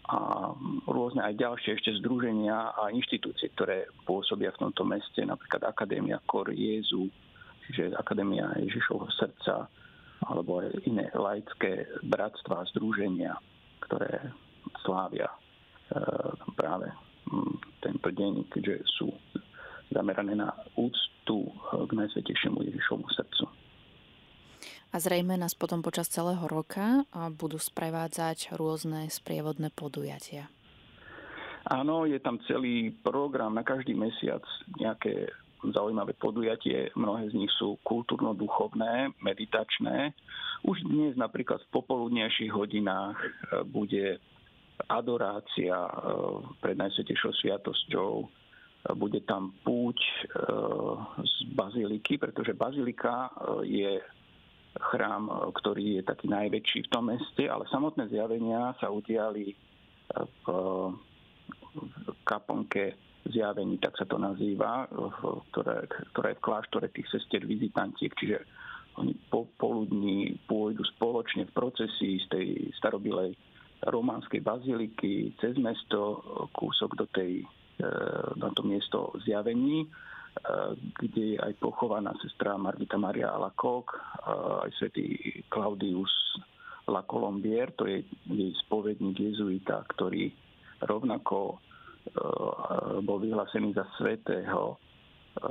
a 0.05 0.53
rôzne 0.85 1.25
aj 1.25 1.33
ďalšie 1.41 1.81
ešte 1.81 1.91
združenia 1.97 2.77
a 2.77 2.93
inštitúcie, 2.93 3.49
ktoré 3.57 3.89
pôsobia 4.05 4.53
v 4.53 4.69
tomto 4.69 4.85
meste, 4.85 5.25
napríklad 5.25 5.65
Akadémia 5.65 6.21
Kor 6.29 6.45
Jezu, 6.53 7.09
čiže 7.65 7.97
Akadémia 7.97 8.53
Ježišovho 8.61 9.09
srdca, 9.17 9.65
alebo 10.23 10.63
aj 10.63 10.71
iné 10.87 11.11
laické 11.11 11.83
bratstva 12.07 12.63
združenia, 12.71 13.35
ktoré 13.83 14.31
slávia 14.87 15.27
e, 15.27 15.37
práve 16.55 16.87
tento 17.81 18.09
deň, 18.09 18.47
keďže 18.53 18.85
sú 18.97 19.11
zamerané 19.93 20.37
na 20.37 20.53
úctu 20.77 21.49
k 21.65 21.91
Najsvetejšiemu 21.93 22.61
Ježišovmu 22.65 23.07
srdcu. 23.13 23.45
A 24.93 25.01
zrejme 25.01 25.35
nás 25.35 25.51
potom 25.51 25.83
počas 25.83 26.07
celého 26.07 26.41
roka 26.47 27.03
budú 27.35 27.59
sprevádzať 27.59 28.55
rôzne 28.55 29.11
sprievodné 29.11 29.67
podujatia. 29.75 30.47
Áno, 31.65 32.05
je 32.05 32.21
tam 32.21 32.37
celý 32.45 32.93
program 33.01 33.57
na 33.57 33.65
každý 33.65 33.97
mesiac 33.97 34.45
nejaké 34.77 35.33
zaujímavé 35.63 36.13
podujatie. 36.17 36.91
Mnohé 36.93 37.31
z 37.31 37.37
nich 37.37 37.51
sú 37.55 37.79
kultúrno-duchovné, 37.87 39.15
meditačné. 39.23 40.11
Už 40.65 40.81
dnes 40.83 41.13
napríklad 41.15 41.61
v 41.65 41.73
popoludnejších 41.73 42.51
hodinách 42.51 43.17
e, 43.17 43.27
bude 43.63 44.19
adorácia 44.91 45.77
e, 45.77 45.91
pred 46.59 46.75
Najsvetejšou 46.75 47.31
sviatosťou. 47.39 48.11
E, 48.21 48.27
bude 48.93 49.23
tam 49.25 49.55
púť 49.65 49.97
z 51.25 51.35
baziliky, 51.57 52.21
pretože 52.21 52.53
bazilika 52.53 53.33
je 53.65 53.97
chrám, 54.77 55.31
ktorý 55.57 55.97
je 55.97 56.03
taký 56.05 56.29
najväčší 56.29 56.79
v 56.85 56.91
tom 56.93 57.09
meste, 57.09 57.49
ale 57.49 57.65
samotné 57.73 58.11
zjavenia 58.13 58.77
sa 58.77 58.93
udiali 58.93 59.57
v 60.13 60.43
kaponke 62.21 63.04
zjavení, 63.29 63.81
tak 63.81 63.97
sa 63.97 64.05
to 64.05 64.21
nazýva, 64.21 64.85
ktoré, 65.51 65.89
ktoré 66.13 66.27
je 66.33 66.39
v 66.39 66.45
kláštore 66.45 66.87
tých 66.93 67.09
sestier 67.09 67.41
vizitantiek, 67.45 68.13
čiže 68.13 68.45
oni 68.95 69.11
po 69.27 69.49
poludní 69.59 70.39
pôjdu 70.47 70.85
spoločne 70.95 71.49
v 71.49 71.55
procesii 71.55 72.21
z 72.23 72.27
tej 72.31 72.47
starobilej 72.79 73.35
románskej 73.83 74.39
baziliky 74.39 75.35
cez 75.41 75.59
mesto, 75.59 76.23
kúsok 76.55 76.95
do 76.95 77.05
tej, 77.11 77.43
e, 77.43 77.87
na 78.39 78.49
to 78.55 78.63
miesto 78.63 79.11
zjavení, 79.27 79.83
e, 79.83 79.87
kde 80.95 81.35
je 81.35 81.37
aj 81.43 81.53
pochovaná 81.59 82.15
sestra 82.23 82.55
Margita 82.55 82.95
Maria 82.95 83.35
Alakok, 83.35 83.93
e, 83.93 83.99
aj 84.63 84.71
svätý 84.79 85.07
Claudius 85.51 86.39
La 86.87 87.03
Colombier, 87.03 87.75
to 87.75 87.83
je 87.89 88.05
jej 88.31 88.51
spovedník 88.63 89.17
jezuita, 89.19 89.83
ktorý 89.91 90.31
rovnako 90.85 91.59
bol 93.01 93.17
vyhlásený 93.19 93.73
za 93.73 93.85
svetého 93.97 94.75
eh, 94.75 95.49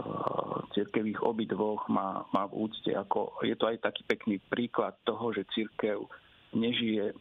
cirkevých 0.75 1.23
obidvoch 1.23 1.87
má, 1.91 2.25
má 2.31 2.47
v 2.49 2.69
úcte. 2.69 2.95
Ako, 2.95 3.43
je 3.43 3.55
to 3.59 3.69
aj 3.69 3.83
taký 3.83 4.03
pekný 4.07 4.37
príklad 4.39 4.95
toho, 5.03 5.35
že 5.35 5.49
cirkev 5.53 6.07
nežije 6.55 7.11
eh, 7.11 7.17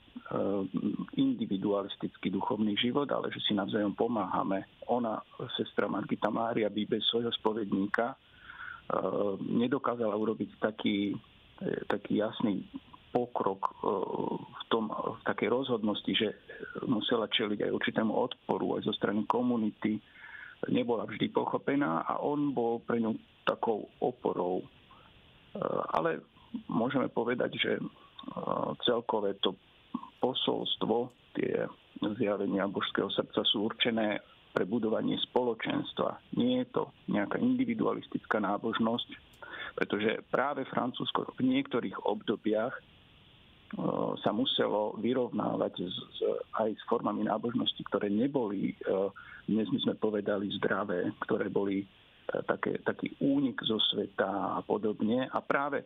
individualistický 1.18 2.30
duchovný 2.30 2.78
život, 2.78 3.10
ale 3.10 3.34
že 3.34 3.42
si 3.44 3.58
navzájom 3.58 3.98
pomáhame. 3.98 4.70
Ona, 4.88 5.20
sestra 5.58 5.90
Margita 5.90 6.30
Mária, 6.30 6.70
by 6.70 6.86
bez 6.86 7.04
svojho 7.10 7.32
spovedníka 7.34 8.16
nedokázala 9.40 10.12
urobiť 10.12 10.60
taký, 10.60 11.16
taký 11.88 12.20
jasný 12.20 12.68
pokrok 13.14 13.62
e, 13.70 13.72
v, 14.42 14.64
tom, 14.74 14.90
v 14.90 15.22
takej 15.30 15.54
rozhodnosti, 15.54 16.10
že 16.10 16.34
musela 16.90 17.30
čeliť 17.30 17.70
aj 17.70 17.76
určitému 17.78 18.10
odporu 18.10 18.82
aj 18.82 18.90
zo 18.90 18.94
strany 18.98 19.22
komunity, 19.30 20.02
nebola 20.74 21.06
vždy 21.06 21.30
pochopená 21.30 22.10
a 22.10 22.18
on 22.26 22.52
bol 22.58 22.82
pre 22.82 22.98
ňu 22.98 23.14
takou 23.46 23.86
oporou. 24.02 24.66
E, 24.66 24.68
ale 25.94 26.26
môžeme 26.66 27.06
povedať, 27.14 27.54
že 27.62 27.72
e, 27.78 27.84
celkové 28.82 29.38
to 29.46 29.54
posolstvo, 30.18 31.14
tie 31.38 31.70
zjavenia 32.20 32.66
božského 32.68 33.08
srdca 33.14 33.46
sú 33.48 33.70
určené 33.70 34.20
pre 34.54 34.70
budovanie 34.70 35.18
spoločenstva. 35.30 36.38
Nie 36.38 36.64
je 36.64 36.68
to 36.78 36.84
nejaká 37.10 37.42
individualistická 37.42 38.38
nábožnosť, 38.38 39.10
pretože 39.74 40.22
práve 40.30 40.62
Francúzsko 40.70 41.34
v 41.42 41.50
niektorých 41.50 42.06
obdobiach 42.06 42.78
sa 44.22 44.32
muselo 44.32 44.94
vyrovnávať 45.02 45.74
s, 45.82 45.98
s, 45.98 46.20
aj 46.62 46.70
s 46.78 46.84
formami 46.86 47.26
nábožnosti, 47.26 47.82
ktoré 47.90 48.08
neboli, 48.08 48.78
dnes 49.50 49.68
by 49.68 49.80
sme 49.82 49.94
povedali, 49.98 50.54
zdravé, 50.62 51.10
ktoré 51.26 51.50
boli 51.50 51.82
také, 52.46 52.80
taký 52.86 53.18
únik 53.20 53.60
zo 53.66 53.82
sveta 53.92 54.58
a 54.58 54.62
podobne. 54.62 55.26
A 55.28 55.42
práve 55.42 55.84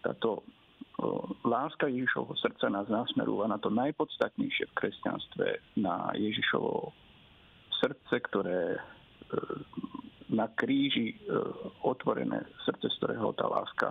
táto 0.00 0.42
láska 1.44 1.92
Ježišovho 1.92 2.34
srdca 2.40 2.72
nás 2.72 2.88
nasmerúva 2.88 3.46
na 3.46 3.60
to 3.60 3.68
najpodstatnejšie 3.68 4.72
v 4.72 4.76
kresťanstve, 4.76 5.46
na 5.76 6.10
Ježišovo 6.16 6.90
srdce, 7.84 8.14
ktoré 8.32 8.80
na 10.32 10.48
kríži 10.56 11.20
otvorené 11.84 12.48
srdce, 12.64 12.88
z 12.90 12.96
ktorého 12.98 13.36
tá 13.36 13.46
láska 13.46 13.88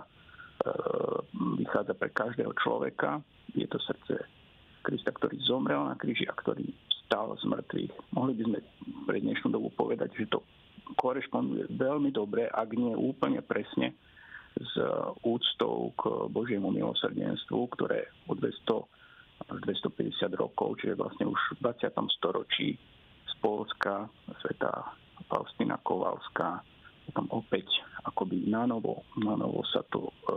vychádza 1.60 1.94
pre 1.94 2.10
každého 2.10 2.52
človeka 2.58 3.20
je 3.54 3.66
to 3.66 3.78
srdce 3.82 4.14
Krista, 4.86 5.10
ktorý 5.10 5.42
zomrel 5.42 5.82
na 5.82 5.98
kríži 5.98 6.30
a 6.30 6.34
ktorý 6.34 6.70
stál 7.06 7.34
z 7.38 7.44
mŕtvych. 7.50 7.94
Mohli 8.14 8.32
by 8.38 8.42
sme 8.46 8.58
pre 9.06 9.18
dnešnú 9.18 9.48
dobu 9.50 9.74
povedať, 9.74 10.14
že 10.14 10.30
to 10.30 10.46
korešponduje 10.94 11.74
veľmi 11.74 12.14
dobre, 12.14 12.46
ak 12.46 12.70
nie 12.74 12.94
úplne 12.94 13.42
presne, 13.42 13.98
s 14.56 14.74
úctou 15.20 15.92
k 16.00 16.32
Božiemu 16.32 16.72
milosrdenstvu, 16.72 17.60
ktoré 17.76 18.08
o 18.24 18.32
200 18.32 19.52
až 19.52 19.58
250 19.68 20.32
rokov, 20.32 20.80
čiže 20.80 20.96
vlastne 20.96 21.28
už 21.28 21.60
v 21.60 21.68
20. 21.68 21.92
storočí 22.16 22.80
z 23.28 23.32
Polska, 23.44 24.08
sveta 24.40 24.96
Faustina 25.28 25.76
Kovalská, 25.84 26.64
tam 27.12 27.28
opäť 27.30 27.68
akoby 28.06 28.46
nanovo, 28.46 29.04
nanovo 29.18 29.66
sa 29.66 29.82
to, 29.90 30.10
e, 30.10 30.34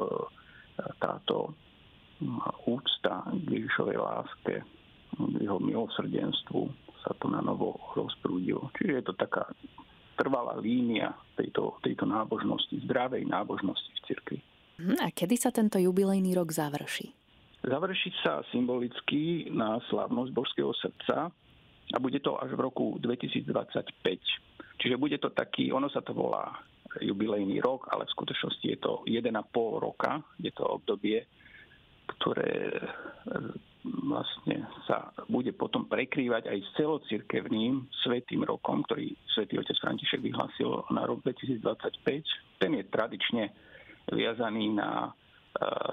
táto 0.99 1.53
úcta 2.67 3.23
k 3.31 3.47
Ježišovej 3.47 3.97
láske, 3.97 4.55
jeho 5.39 5.59
milosrdenstvu 5.59 6.67
sa 7.03 7.15
to 7.19 7.31
na 7.31 7.39
novo 7.39 7.79
rozprúdilo. 7.95 8.71
Čiže 8.75 8.91
je 8.91 9.03
to 9.07 9.13
taká 9.15 9.47
trvalá 10.19 10.59
línia 10.59 11.15
tejto, 11.39 11.79
tejto 11.79 12.03
nábožnosti, 12.03 12.75
zdravej 12.83 13.23
nábožnosti 13.23 13.87
v 13.87 14.01
cirkvi. 14.03 14.39
Mhm, 14.79 14.95
a 14.99 15.07
kedy 15.11 15.35
sa 15.39 15.51
tento 15.51 15.79
jubilejný 15.79 16.35
rok 16.35 16.51
završí? 16.51 17.15
Završí 17.63 18.11
sa 18.23 18.39
symbolicky 18.51 19.51
na 19.51 19.83
slávnosť 19.91 20.31
Božského 20.31 20.71
srdca 20.79 21.27
a 21.91 21.97
bude 21.99 22.19
to 22.23 22.39
až 22.39 22.55
v 22.55 22.63
roku 22.63 22.95
2025. 23.03 23.51
Čiže 24.79 24.95
bude 24.95 25.19
to 25.19 25.27
taký, 25.35 25.75
ono 25.75 25.91
sa 25.91 25.99
to 25.99 26.15
volá 26.15 26.55
jubilejný 26.97 27.61
rok, 27.61 27.87
ale 27.93 28.09
v 28.09 28.15
skutočnosti 28.17 28.65
je 28.65 28.79
to 28.81 29.05
1,5 29.05 29.29
roka, 29.77 30.25
je 30.41 30.51
to 30.51 30.65
obdobie, 30.65 31.21
ktoré 32.17 32.81
vlastne 33.85 34.67
sa 34.83 35.15
bude 35.31 35.55
potom 35.55 35.87
prekrývať 35.87 36.51
aj 36.51 36.57
s 36.59 36.69
celocirkevným 36.75 37.87
svetým 38.03 38.43
rokom, 38.43 38.83
ktorý 38.83 39.15
svätý 39.31 39.55
otec 39.55 39.77
František 39.79 40.19
vyhlásil 40.19 40.83
na 40.91 41.07
rok 41.07 41.23
2025. 41.23 42.59
Ten 42.59 42.71
je 42.75 42.83
tradične 42.91 43.43
viazaný 44.11 44.75
na 44.75 45.07
e, 45.07 45.09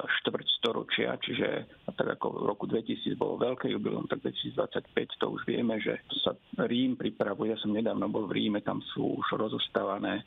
štvrť 0.02 0.46
storočia, 0.58 1.14
čiže 1.22 1.70
tak 1.94 2.18
ako 2.18 2.42
v 2.42 2.46
roku 2.48 2.64
2000 2.66 3.14
bolo 3.14 3.38
veľké 3.38 3.70
jubileum, 3.70 4.10
tak 4.10 4.24
2025 4.26 5.22
to 5.22 5.26
už 5.30 5.46
vieme, 5.46 5.78
že 5.78 5.94
sa 6.26 6.34
Rím 6.66 6.98
pripravuje. 6.98 7.54
Ja 7.54 7.58
som 7.62 7.70
nedávno 7.70 8.10
bol 8.10 8.26
v 8.26 8.42
Ríme, 8.42 8.66
tam 8.66 8.82
sú 8.96 9.22
už 9.22 9.38
rozostávané 9.38 10.20
e, 10.20 10.24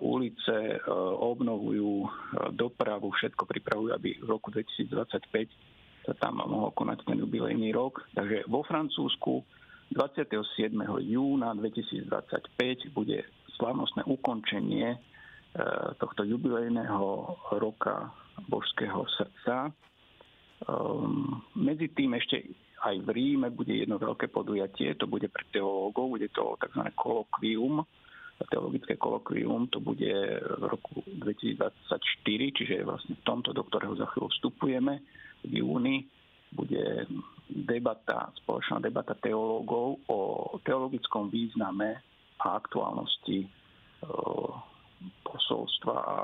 ulice, 0.00 0.78
e, 0.78 0.78
obnovujú 1.18 2.06
dopravu, 2.54 3.10
všetko 3.10 3.42
pripravujú, 3.42 3.90
aby 3.90 4.22
v 4.22 4.26
roku 4.26 4.54
2025 4.54 5.50
sa 6.04 6.12
tam 6.20 6.44
mohol 6.44 6.70
konať 6.76 7.08
ten 7.08 7.18
jubilejný 7.18 7.72
rok. 7.74 8.04
Takže 8.14 8.46
vo 8.46 8.62
Francúzsku 8.62 9.42
27. 9.90 10.74
júna 11.02 11.56
2025 11.56 12.94
bude 12.94 13.24
slavnostné 13.58 14.06
ukončenie 14.06 14.94
e, 14.94 14.98
tohto 15.98 16.22
jubilejného 16.22 17.08
roka 17.58 18.14
Božského 18.46 19.06
srdca. 19.14 19.70
Ehm, 20.64 21.44
medzi 21.58 21.90
tým 21.92 22.14
ešte 22.14 22.46
aj 22.84 23.00
v 23.00 23.08
Ríme 23.10 23.48
bude 23.48 23.72
jedno 23.72 23.96
veľké 23.96 24.28
podujatie, 24.28 24.92
to 25.00 25.08
bude 25.08 25.28
pre 25.32 25.44
teológov, 25.48 26.20
bude 26.20 26.28
to 26.30 26.56
tzv. 26.60 26.82
kolokvium, 26.92 27.80
teologické 28.50 28.98
kolokvium, 28.98 29.70
to 29.70 29.78
bude 29.78 30.14
v 30.42 30.62
roku 30.66 31.02
2024, 31.06 32.58
čiže 32.58 32.82
vlastne 32.82 33.14
v 33.14 33.22
tomto, 33.22 33.54
do 33.54 33.62
ktorého 33.66 33.94
za 33.94 34.10
chvíľu 34.10 34.28
vstupujeme 34.34 34.94
v 35.44 35.52
júni 35.62 35.96
bude 36.54 37.06
debata, 37.50 38.30
spoločná 38.42 38.78
debata 38.78 39.18
teológov 39.18 40.00
o 40.06 40.18
teologickom 40.62 41.28
význame 41.28 41.98
a 42.40 42.56
aktuálnosti 42.56 43.44
e, 43.44 43.48
posolstva 45.26 45.96
a 45.98 46.16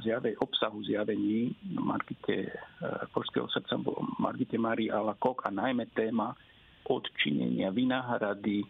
zjavej, 0.00 0.34
obsahu 0.42 0.82
zjavení 0.82 1.54
Margite 1.76 2.50
Polského 3.14 3.46
srdca 3.52 3.78
Margite 4.18 4.58
Marii 4.58 4.90
Alakok 4.90 5.46
a 5.46 5.50
najmä 5.52 5.86
téma 5.94 6.34
odčinenia, 6.88 7.70
vynáhrady, 7.70 8.64
e, 8.64 8.68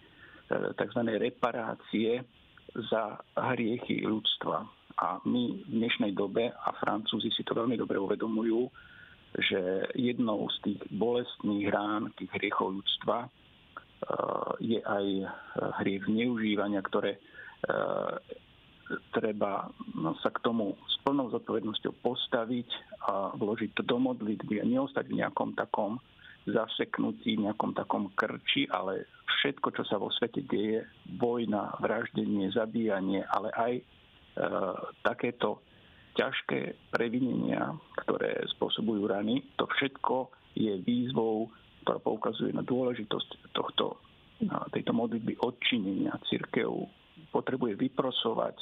tzv. 0.75 1.01
reparácie 1.17 2.27
za 2.75 3.21
hriechy 3.37 4.03
ľudstva. 4.03 4.67
A 4.97 5.21
my 5.29 5.61
v 5.61 5.71
dnešnej 5.71 6.17
dobe, 6.17 6.49
a 6.49 6.69
Francúzi 6.81 7.29
si 7.29 7.45
to 7.45 7.53
veľmi 7.53 7.77
dobre 7.77 8.01
uvedomujú, 8.01 8.69
že 9.37 9.93
jednou 9.93 10.49
z 10.49 10.57
tých 10.65 10.81
bolestných 10.97 11.69
rán 11.69 12.09
tých 12.17 12.33
hriechov 12.33 12.81
ľudstva 12.81 13.29
eh, 13.29 13.31
je 14.65 14.79
aj 14.81 15.07
hriech 15.85 16.09
zneužívania, 16.09 16.81
ktoré 16.81 17.21
eh, 17.21 18.17
treba 19.13 19.69
no, 19.99 20.15
sa 20.23 20.31
k 20.31 20.41
tomu 20.41 20.79
s 20.87 20.97
plnou 21.03 21.29
zodpovednosťou 21.35 21.93
postaviť 22.01 22.69
a 23.11 23.35
vložiť 23.35 23.75
to 23.75 23.83
do 23.83 23.99
modlitby 23.99 24.63
a 24.63 24.65
neostať 24.65 25.11
v 25.11 25.19
nejakom 25.23 25.59
takom 25.59 25.99
zaseknutí, 26.47 27.43
nejakom 27.43 27.75
takom 27.75 28.15
krči, 28.15 28.71
ale 28.71 29.11
všetko, 29.39 29.69
čo 29.75 29.83
sa 29.87 29.99
vo 29.99 30.11
svete 30.15 30.47
deje, 30.47 30.87
vojna, 31.19 31.75
vraždenie, 31.83 32.55
zabíjanie, 32.55 33.27
ale 33.27 33.49
aj 33.55 33.73
e, 33.79 33.83
takéto 35.03 35.63
ťažké 36.17 36.91
previnenia, 36.95 37.77
ktoré 38.07 38.47
spôsobujú 38.57 39.05
rany, 39.11 39.45
to 39.61 39.69
všetko 39.69 40.33
je 40.57 40.73
výzvou, 40.81 41.53
ktorá 41.85 42.01
poukazuje 42.01 42.51
na 42.57 42.65
dôležitosť 42.65 43.53
tohto, 43.53 44.01
tejto 44.73 44.93
modlitby 44.97 45.37
odčinenia. 45.45 46.17
Církev 46.27 46.73
potrebuje 47.31 47.77
vyprosovať 47.77 48.57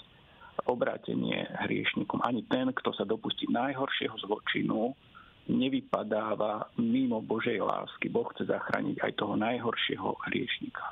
obrátenie 0.66 1.46
hriešnikom. 1.66 2.22
Ani 2.22 2.42
ten, 2.50 2.70
kto 2.74 2.90
sa 2.94 3.06
dopustí 3.06 3.46
najhoršieho 3.50 4.14
zločinu, 4.26 4.94
nevypadáva 5.48 6.72
mimo 6.80 7.20
Božej 7.20 7.60
lásky. 7.60 8.08
Boh 8.08 8.28
chce 8.32 8.48
zachrániť 8.48 9.00
aj 9.04 9.12
toho 9.18 9.34
najhoršieho 9.36 10.16
hriešnika. 10.28 10.84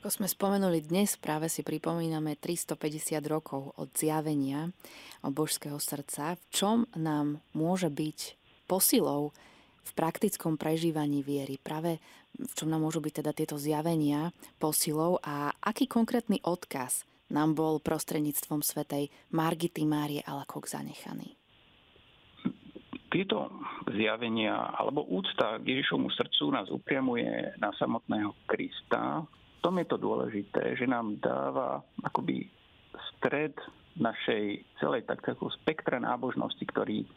Ako 0.00 0.08
sme 0.16 0.32
spomenuli 0.32 0.80
dnes, 0.80 1.20
práve 1.20 1.52
si 1.52 1.60
pripomíname 1.60 2.32
350 2.32 3.20
rokov 3.28 3.76
od 3.76 3.92
zjavenia 3.92 4.72
božského 5.20 5.76
srdca. 5.76 6.40
V 6.40 6.44
čom 6.48 6.78
nám 6.96 7.44
môže 7.52 7.92
byť 7.92 8.40
posilou 8.64 9.36
v 9.84 9.90
praktickom 9.92 10.56
prežívaní 10.56 11.20
viery? 11.20 11.60
Práve 11.60 12.00
v 12.32 12.52
čom 12.56 12.72
nám 12.72 12.80
môžu 12.80 13.04
byť 13.04 13.20
teda 13.20 13.32
tieto 13.36 13.60
zjavenia 13.60 14.32
posilou 14.56 15.20
a 15.20 15.52
aký 15.60 15.84
konkrétny 15.84 16.40
odkaz 16.48 17.04
nám 17.28 17.52
bol 17.52 17.76
prostredníctvom 17.82 18.64
svetej 18.64 19.12
Margity 19.36 19.84
Márie 19.84 20.24
Alakok 20.24 20.64
zanechaný? 20.64 21.39
Tieto 23.10 23.50
zjavenia 23.90 24.70
alebo 24.78 25.02
úcta 25.10 25.58
k 25.58 25.66
Ježišovmu 25.66 26.14
srdcu 26.14 26.44
nás 26.54 26.70
upriamuje 26.70 27.58
na 27.58 27.74
samotného 27.74 28.32
Krista, 28.46 29.26
tom 29.60 29.76
je 29.76 29.86
to 29.86 30.00
dôležité, 30.00 30.74
že 30.74 30.88
nám 30.88 31.20
dáva 31.20 31.84
akoby 32.00 32.48
stred 33.16 33.52
našej 34.00 34.64
celej 34.80 35.04
tak, 35.04 35.20
spektra 35.60 36.00
nábožnosti, 36.00 36.64
ktorý, 36.64 37.04
e, 37.04 37.08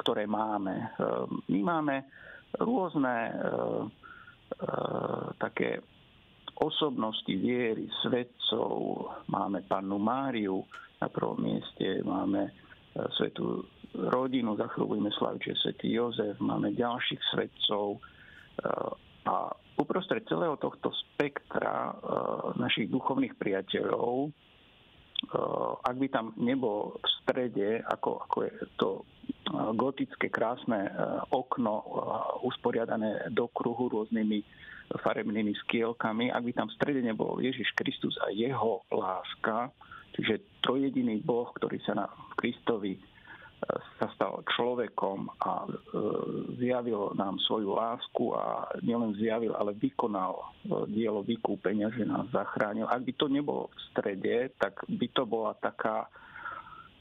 ktoré 0.00 0.24
máme. 0.24 0.72
E, 0.72 0.86
my 1.52 1.60
máme 1.60 2.08
rôzne 2.56 3.16
e, 3.28 3.34
také 5.36 5.84
osobnosti 6.56 7.32
viery, 7.32 7.88
svetcov, 8.00 9.08
máme 9.28 9.64
pannu 9.68 10.00
Máriu 10.00 10.64
na 11.00 11.08
prvom 11.12 11.40
mieste, 11.40 12.00
máme 12.04 12.52
svetú 13.16 13.64
rodinu, 13.92 14.56
za 14.56 14.68
chvíľu 14.72 14.96
budeme 14.96 15.12
slaviť, 15.12 15.40
že 15.40 15.60
svetý 15.60 15.88
Jozef, 15.96 16.36
máme 16.40 16.72
ďalších 16.72 17.20
svetcov 17.32 18.00
a 19.28 19.36
uprostred 19.80 20.24
celého 20.28 20.56
tohto 20.60 20.92
spektra 20.92 21.92
uh, 21.92 22.52
našich 22.58 22.90
duchovných 22.90 23.36
priateľov, 23.38 24.32
ak 25.86 25.96
by 26.02 26.08
tam 26.10 26.34
nebol 26.34 26.98
v 26.98 27.06
strede, 27.22 27.78
ako, 27.86 28.26
ako 28.26 28.36
je 28.42 28.52
to 28.74 28.88
gotické 29.78 30.26
krásne 30.26 30.90
okno 31.30 31.74
usporiadané 32.42 33.30
do 33.30 33.46
kruhu 33.54 33.86
rôznymi 33.86 34.42
farebnými 34.98 35.54
skielkami, 35.66 36.34
ak 36.34 36.42
by 36.42 36.52
tam 36.52 36.66
v 36.66 36.76
strede 36.76 37.00
nebol 37.06 37.38
Ježiš 37.38 37.70
Kristus 37.78 38.18
a 38.18 38.34
jeho 38.34 38.82
láska, 38.90 39.70
čiže 40.14 40.62
trojediný 40.62 41.20
Boh, 41.24 41.50
ktorý 41.56 41.80
sa 41.82 41.96
na 41.96 42.06
Kristovi 42.36 42.96
sa 43.98 44.10
stal 44.18 44.42
človekom 44.42 45.30
a 45.38 45.62
e, 45.62 45.68
zjavil 46.58 47.14
nám 47.14 47.38
svoju 47.46 47.78
lásku 47.78 48.34
a 48.34 48.66
nielen 48.82 49.14
zjavil, 49.14 49.54
ale 49.54 49.78
vykonal 49.78 50.34
e, 50.34 50.44
dielo 50.90 51.22
vykúpenia, 51.22 51.94
že 51.94 52.02
nás 52.02 52.26
zachránil. 52.34 52.90
Ak 52.90 53.06
by 53.06 53.12
to 53.14 53.30
nebolo 53.30 53.70
v 53.70 53.78
strede, 53.94 54.36
tak 54.58 54.82
by 54.90 55.06
to 55.14 55.22
bola 55.22 55.54
taká, 55.62 56.10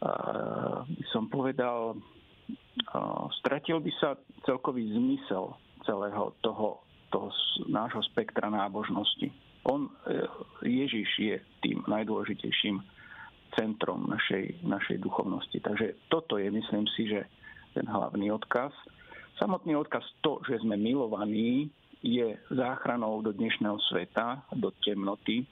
e, 0.05 0.09
by 0.85 1.05
som 1.09 1.25
povedal, 1.33 1.97
stratil 3.41 3.81
by 3.81 3.91
sa 3.99 4.15
celkový 4.45 4.95
zmysel 4.95 5.57
celého 5.83 6.33
toho, 6.45 6.85
toho 7.09 7.29
nášho 7.67 8.05
spektra 8.13 8.53
nábožnosti. 8.53 9.33
On, 9.65 9.89
e, 10.05 10.25
Ježiš 10.65 11.09
je 11.17 11.35
tým 11.65 11.81
najdôležitejším 11.89 13.00
centrom 13.55 14.07
našej, 14.07 14.63
našej 14.63 14.97
duchovnosti. 15.01 15.59
Takže 15.59 16.07
toto 16.07 16.37
je, 16.39 16.47
myslím 16.51 16.85
si, 16.95 17.07
že 17.11 17.27
ten 17.75 17.87
hlavný 17.87 18.31
odkaz. 18.31 18.71
Samotný 19.39 19.75
odkaz 19.79 20.03
to, 20.21 20.43
že 20.47 20.61
sme 20.61 20.75
milovaní, 20.77 21.71
je 22.01 22.33
záchranou 22.49 23.21
do 23.21 23.29
dnešného 23.29 23.77
sveta, 23.89 24.41
do 24.57 24.73
temnoty. 24.81 25.45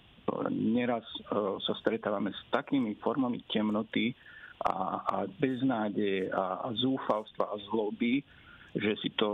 Neraz 0.49 1.05
e, 1.05 1.21
sa 1.61 1.73
stretávame 1.77 2.33
s 2.33 2.41
takými 2.49 2.97
formami 2.97 3.45
temnoty 3.49 4.17
a, 4.65 4.73
a 5.05 5.15
beznádeje 5.29 6.33
a, 6.33 6.65
a 6.65 6.67
zúfalstva 6.73 7.53
a 7.53 7.55
zloby, 7.69 8.25
že 8.73 8.97
si 9.01 9.09
to 9.17 9.29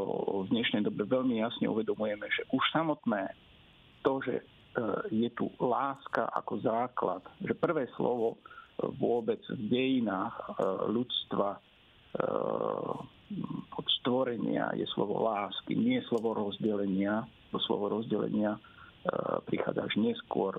v 0.47 0.51
dnešnej 0.51 0.83
dobe 0.87 1.07
veľmi 1.07 1.39
jasne 1.39 1.67
uvedomujeme, 1.67 2.27
že 2.31 2.47
už 2.51 2.63
samotné 2.71 3.31
to, 4.03 4.23
že 4.23 4.43
je 5.11 5.29
tu 5.33 5.47
láska 5.61 6.27
ako 6.35 6.53
základ, 6.59 7.23
že 7.39 7.55
prvé 7.55 7.87
slovo 7.95 8.39
vôbec 8.99 9.39
v 9.47 9.61
dejinách 9.71 10.35
e, 10.35 10.43
ľudstva 10.91 11.49
od 13.75 13.85
stvorenia 13.99 14.71
je 14.79 14.87
slovo 14.95 15.19
lásky, 15.19 15.75
nie 15.75 15.99
slovo 16.07 16.31
rozdelenia. 16.31 17.27
To 17.51 17.59
slovo 17.59 17.91
rozdelenia 17.91 18.55
prichádza 19.45 19.85
až 19.85 19.93
neskôr 20.01 20.57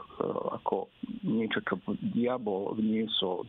ako 0.55 0.87
niečo, 1.27 1.59
čo 1.67 1.83
diabol 2.15 2.79
vniesol, 2.79 3.43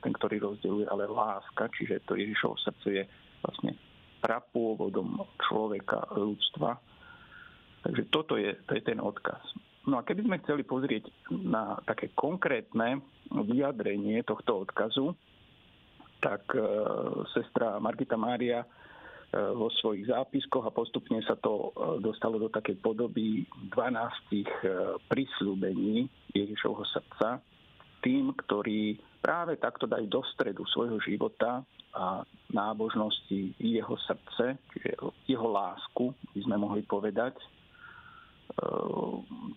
ten, 0.00 0.12
ktorý 0.16 0.40
rozdeluje, 0.40 0.86
ale 0.88 1.04
láska, 1.04 1.68
čiže 1.76 2.00
to 2.08 2.16
Ježišovo 2.16 2.56
srdce 2.56 2.88
je 2.88 3.04
vlastne 3.44 3.76
prapôvodom 4.24 5.20
človeka, 5.36 6.08
ľudstva. 6.16 6.80
Takže 7.84 8.02
toto 8.08 8.40
je, 8.40 8.56
to 8.64 8.72
je 8.72 8.82
ten 8.82 8.98
odkaz. 8.98 9.42
No 9.88 9.96
a 9.96 10.04
keby 10.04 10.28
sme 10.28 10.40
chceli 10.44 10.62
pozrieť 10.68 11.08
na 11.32 11.80
také 11.88 12.12
konkrétne 12.12 13.00
vyjadrenie 13.32 14.20
tohto 14.20 14.68
odkazu, 14.68 15.16
tak 16.20 16.44
e, 16.52 16.60
sestra 17.32 17.80
Margita 17.80 18.20
Mária 18.20 18.60
e, 18.60 18.66
vo 19.32 19.72
svojich 19.80 20.12
zápiskoch 20.12 20.66
a 20.68 20.74
postupne 20.74 21.24
sa 21.24 21.40
to 21.40 21.72
e, 21.72 22.04
dostalo 22.04 22.36
do 22.36 22.52
takej 22.52 22.76
podoby 22.84 23.48
12 23.72 25.08
prislúbení 25.08 26.10
Ježišovho 26.36 26.84
srdca 26.92 27.40
tým, 28.04 28.30
ktorí 28.44 28.98
práve 29.18 29.58
takto 29.58 29.90
dajú 29.90 30.06
do 30.06 30.22
stredu 30.34 30.62
svojho 30.70 31.02
života 31.02 31.66
a 31.96 32.22
nábožnosti 32.54 33.56
jeho 33.58 33.94
srdce, 34.06 34.54
čiže 34.70 34.90
jeho 35.26 35.48
lásku, 35.48 36.14
by 36.36 36.40
sme 36.46 36.56
mohli 36.60 36.82
povedať. 36.86 37.34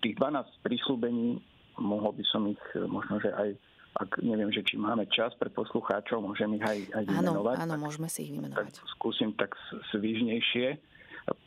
Tých 0.01 0.15
12 0.17 0.65
prislúbení, 0.65 1.39
mohol 1.79 2.11
by 2.15 2.25
som 2.27 2.45
ich 2.49 2.61
možno, 2.75 3.17
že 3.23 3.31
aj 3.31 3.49
ak 3.91 4.23
neviem, 4.23 4.47
že 4.55 4.63
či 4.63 4.79
máme 4.79 5.03
čas 5.11 5.35
pre 5.35 5.51
poslucháčov, 5.51 6.23
môžem 6.23 6.55
ich 6.55 6.63
aj, 6.63 6.79
aj 6.95 7.03
vymenovať. 7.11 7.55
Áno, 7.59 7.75
áno, 7.75 7.83
môžeme 7.91 8.07
si 8.07 8.23
ich 8.23 8.31
vymenovať. 8.31 8.79
Tak 8.79 8.87
skúsim 8.95 9.35
tak 9.35 9.51
svižnejšie. 9.91 10.79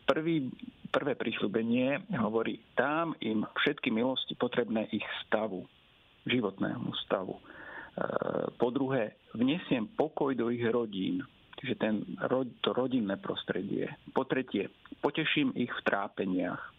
Prvý, 0.05 0.53
prvé 0.93 1.17
prísľubenie 1.17 2.05
hovorí, 2.21 2.61
dám 2.77 3.17
im 3.25 3.49
všetky 3.65 3.89
milosti 3.89 4.37
potrebné 4.37 4.85
ich 4.93 5.05
stavu, 5.25 5.65
životnému 6.29 6.93
stavu. 7.09 7.41
E, 7.41 7.43
po 8.61 8.69
druhé, 8.69 9.17
vnesiem 9.33 9.89
pokoj 9.97 10.37
do 10.37 10.53
ich 10.53 10.63
rodín, 10.69 11.25
čiže 11.59 11.75
ten, 11.81 12.05
to 12.61 12.77
rodinné 12.77 13.17
prostredie. 13.17 13.89
Po 14.13 14.29
tretie, 14.29 14.69
poteším 15.01 15.57
ich 15.57 15.73
v 15.73 15.85
trápeniach 15.89 16.74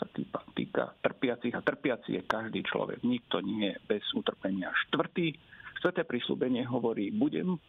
sa 0.00 0.08
týka, 0.08 0.40
týka 0.56 0.84
trpiacich 1.04 1.52
a 1.52 1.60
trpiaci 1.60 2.16
je 2.16 2.22
každý 2.24 2.64
človek. 2.64 3.04
Nikto 3.04 3.44
nie 3.44 3.68
je 3.68 3.76
bez 3.84 4.00
utrpenia. 4.16 4.72
Štvrtý, 4.88 5.36
štvrté 5.84 6.08
prísľubenie 6.08 6.64
hovorí, 6.64 7.12
budem 7.12 7.60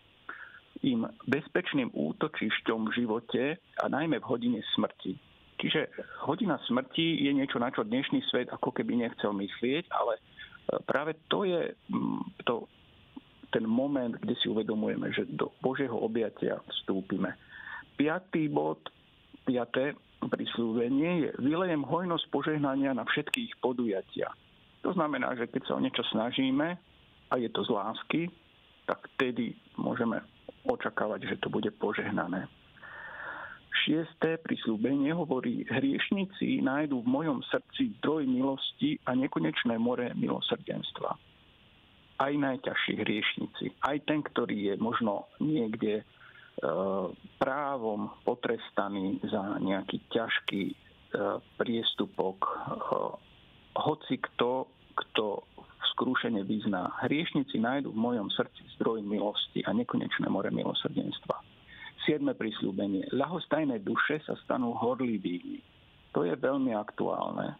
im 0.88 1.04
bezpečným 1.28 1.91
útočišťom 1.91 2.80
v 2.88 2.96
živote 2.96 3.44
a 3.60 3.86
najmä 3.91 4.24
v 4.24 4.30
hodine 4.32 4.60
smrti. 4.74 5.20
Čiže 5.62 5.94
hodina 6.26 6.58
smrti 6.65 7.22
je 7.22 7.32
niečo, 7.36 7.62
na 7.62 7.70
čo 7.70 7.86
dnešný 7.86 8.24
svet 8.32 8.50
ako 8.50 8.74
keby 8.74 8.98
nechcel 8.98 9.30
myslieť, 9.36 9.94
ale 9.94 10.17
e, 10.17 10.22
práve 10.89 11.13
to 11.30 11.46
je 11.46 11.70
mm, 11.91 12.48
to, 12.50 12.65
ten 13.54 13.67
moment, 13.67 14.15
kde 14.17 14.34
si 14.41 14.50
uvedomujeme, 14.50 15.13
že 15.13 15.30
do 15.30 15.54
Božieho 15.62 15.94
objatia 15.94 16.58
vstúpime. 16.65 17.38
Piatý 17.94 18.50
bod, 18.50 18.89
piaté, 19.46 19.94
prislúbenie 20.29 21.25
je 21.25 21.29
vylejem 21.41 21.81
hojnosť 21.81 22.25
požehnania 22.29 22.93
na 22.93 23.07
všetkých 23.07 23.57
podujatia. 23.63 24.29
To 24.86 24.93
znamená, 24.93 25.34
že 25.38 25.49
keď 25.49 25.62
sa 25.65 25.77
o 25.77 25.84
niečo 25.84 26.05
snažíme 26.10 26.77
a 27.29 27.34
je 27.38 27.49
to 27.49 27.62
z 27.65 27.69
lásky, 27.69 28.21
tak 28.86 29.01
vtedy 29.15 29.53
môžeme 29.77 30.21
očakávať, 30.65 31.31
že 31.31 31.41
to 31.41 31.47
bude 31.49 31.69
požehnané. 31.77 32.49
Šiesté 33.81 34.38
prislúbenie 34.38 35.10
hovorí, 35.10 35.65
hriešnici 35.65 36.62
nájdú 36.62 37.01
v 37.01 37.12
mojom 37.17 37.41
srdci 37.49 37.97
zdroj 37.97 38.29
milosti 38.29 39.01
a 39.10 39.17
nekonečné 39.17 39.73
more 39.81 40.13
milosrdenstva. 40.13 41.17
Aj 42.21 42.29
najťažší 42.29 43.01
hriešnici, 43.01 43.73
aj 43.81 44.05
ten, 44.05 44.21
ktorý 44.21 44.69
je 44.69 44.75
možno 44.77 45.25
niekde 45.41 46.05
právom 47.41 48.13
potrestaný 48.21 49.17
za 49.26 49.58
nejaký 49.58 49.97
ťažký 50.13 50.63
e, 50.69 50.76
priestupok. 51.58 52.38
E, 52.38 52.52
hoci 53.82 54.21
kto, 54.21 54.69
kto 54.93 55.41
v 55.58 55.84
skrúšene 55.97 56.45
vyzná. 56.45 56.93
Hriešnici 57.02 57.58
nájdu 57.58 57.89
v 57.89 57.97
mojom 57.97 58.30
srdci 58.30 58.62
zdroj 58.78 59.02
milosti 59.02 59.65
a 59.65 59.74
nekonečné 59.74 60.30
more 60.30 60.54
milosrdenstva. 60.54 61.41
Siedme 62.06 62.38
prisľúbenie. 62.38 63.10
Ľahostajné 63.13 63.82
duše 63.82 64.21
sa 64.26 64.38
stanú 64.45 64.78
horlivými. 64.78 65.62
To 66.13 66.26
je 66.26 66.34
veľmi 66.38 66.74
aktuálne. 66.78 67.58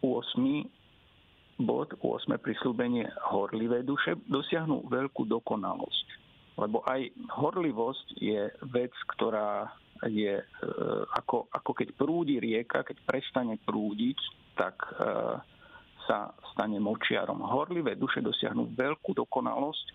8. 0.00 1.60
bod, 1.60 1.88
8. 2.00 2.36
prisľúbenie 2.40 3.08
horlivé 3.32 3.84
duše 3.84 4.16
dosiahnu 4.28 4.88
veľkú 4.88 5.24
dokonalosť 5.24 6.25
lebo 6.56 6.80
aj 6.88 7.12
horlivosť 7.36 8.06
je 8.16 8.48
vec, 8.72 8.92
ktorá 9.16 9.68
je 10.08 10.40
e, 10.40 10.44
ako, 11.16 11.48
ako 11.52 11.70
keď 11.72 11.88
prúdi 11.96 12.36
rieka, 12.36 12.84
keď 12.84 12.96
prestane 13.04 13.56
prúdiť, 13.60 14.18
tak 14.56 14.76
e, 14.80 14.90
sa 16.04 16.32
stane 16.52 16.80
močiarom. 16.80 17.44
Horlivé 17.44 17.96
duše 17.96 18.20
dosiahnu 18.20 18.72
veľkú 18.72 19.12
dokonalosť. 19.16 19.86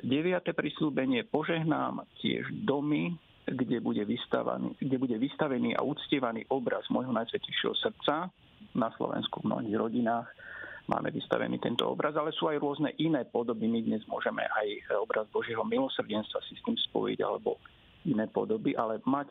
Deviate 0.00 0.56
prislúbenie 0.56 1.28
požehnám 1.28 2.08
tiež 2.20 2.48
domy, 2.64 3.12
kde 3.44 3.80
bude, 3.82 4.04
kde 4.04 4.96
bude 4.96 5.16
vystavený 5.16 5.76
a 5.76 5.84
uctievaný 5.84 6.48
obraz 6.48 6.86
môjho 6.88 7.12
najsvetejšieho 7.12 7.74
srdca 7.76 8.30
na 8.76 8.88
Slovensku 8.96 9.42
v 9.42 9.48
mnohých 9.50 9.76
rodinách 9.76 10.28
máme 10.90 11.14
vystavený 11.14 11.62
tento 11.62 11.86
obraz, 11.86 12.18
ale 12.18 12.34
sú 12.34 12.50
aj 12.50 12.58
rôzne 12.58 12.90
iné 12.98 13.22
podoby. 13.22 13.70
My 13.70 13.78
dnes 13.86 14.02
môžeme 14.10 14.42
aj 14.42 14.98
obraz 14.98 15.30
Božieho 15.30 15.62
milosrdenstva 15.62 16.42
si 16.50 16.58
s 16.58 16.64
tým 16.66 16.74
spojiť, 16.74 17.22
alebo 17.22 17.62
iné 18.10 18.26
podoby, 18.26 18.74
ale 18.74 18.98
mať 19.06 19.30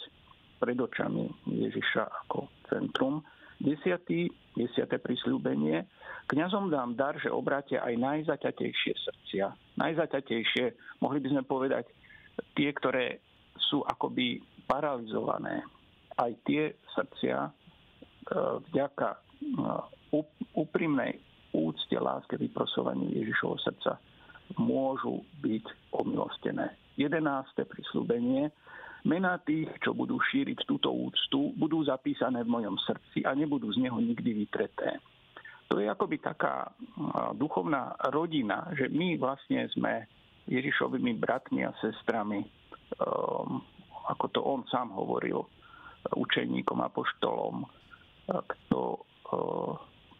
pred 0.64 0.80
očami 0.80 1.28
Ježiša 1.44 2.04
ako 2.26 2.48
centrum. 2.72 3.20
Desiatý, 3.60 4.32
desiaté 4.56 5.04
prisľúbenie. 5.04 5.84
Kňazom 6.32 6.72
dám 6.72 6.96
dar, 6.96 7.20
že 7.20 7.28
obrátia 7.28 7.84
aj 7.84 8.00
najzaťatejšie 8.00 8.94
srdcia. 8.96 9.52
Najzaťatejšie, 9.76 10.66
mohli 11.04 11.20
by 11.20 11.28
sme 11.28 11.44
povedať, 11.44 11.92
tie, 12.56 12.72
ktoré 12.72 13.20
sú 13.60 13.84
akoby 13.84 14.40
paralizované. 14.64 15.60
Aj 16.16 16.32
tie 16.48 16.72
srdcia 16.96 17.36
e, 17.48 17.52
vďaka 18.72 19.10
e, 19.12 19.20
úprimnej 20.56 21.20
úcte, 21.54 21.98
láske, 21.98 22.38
vyprosovaní 22.38 23.14
Ježišovho 23.18 23.58
srdca 23.62 23.98
môžu 24.58 25.22
byť 25.46 25.94
omilostené. 25.94 26.74
Jedenácté 26.98 27.70
prislúbenie. 27.70 28.50
Mená 29.08 29.40
tých, 29.40 29.70
čo 29.80 29.96
budú 29.96 30.20
šíriť 30.20 30.68
túto 30.68 30.92
úctu, 30.92 31.56
budú 31.56 31.86
zapísané 31.88 32.44
v 32.44 32.52
mojom 32.52 32.76
srdci 32.84 33.24
a 33.24 33.32
nebudú 33.32 33.72
z 33.72 33.88
neho 33.88 33.96
nikdy 34.02 34.44
vytreté. 34.44 35.00
To 35.70 35.78
je 35.78 35.86
akoby 35.86 36.20
taká 36.20 36.74
duchovná 37.38 37.94
rodina, 38.10 38.68
že 38.74 38.90
my 38.90 39.16
vlastne 39.22 39.70
sme 39.72 40.10
Ježišovými 40.50 41.16
bratmi 41.22 41.62
a 41.62 41.72
sestrami, 41.78 42.42
um, 42.42 43.62
ako 44.10 44.26
to 44.34 44.42
on 44.42 44.66
sám 44.68 44.90
hovoril, 44.98 45.46
učeníkom, 46.10 46.82
apoštolom, 46.82 47.70
kto 48.26 48.80
uh, 48.98 49.74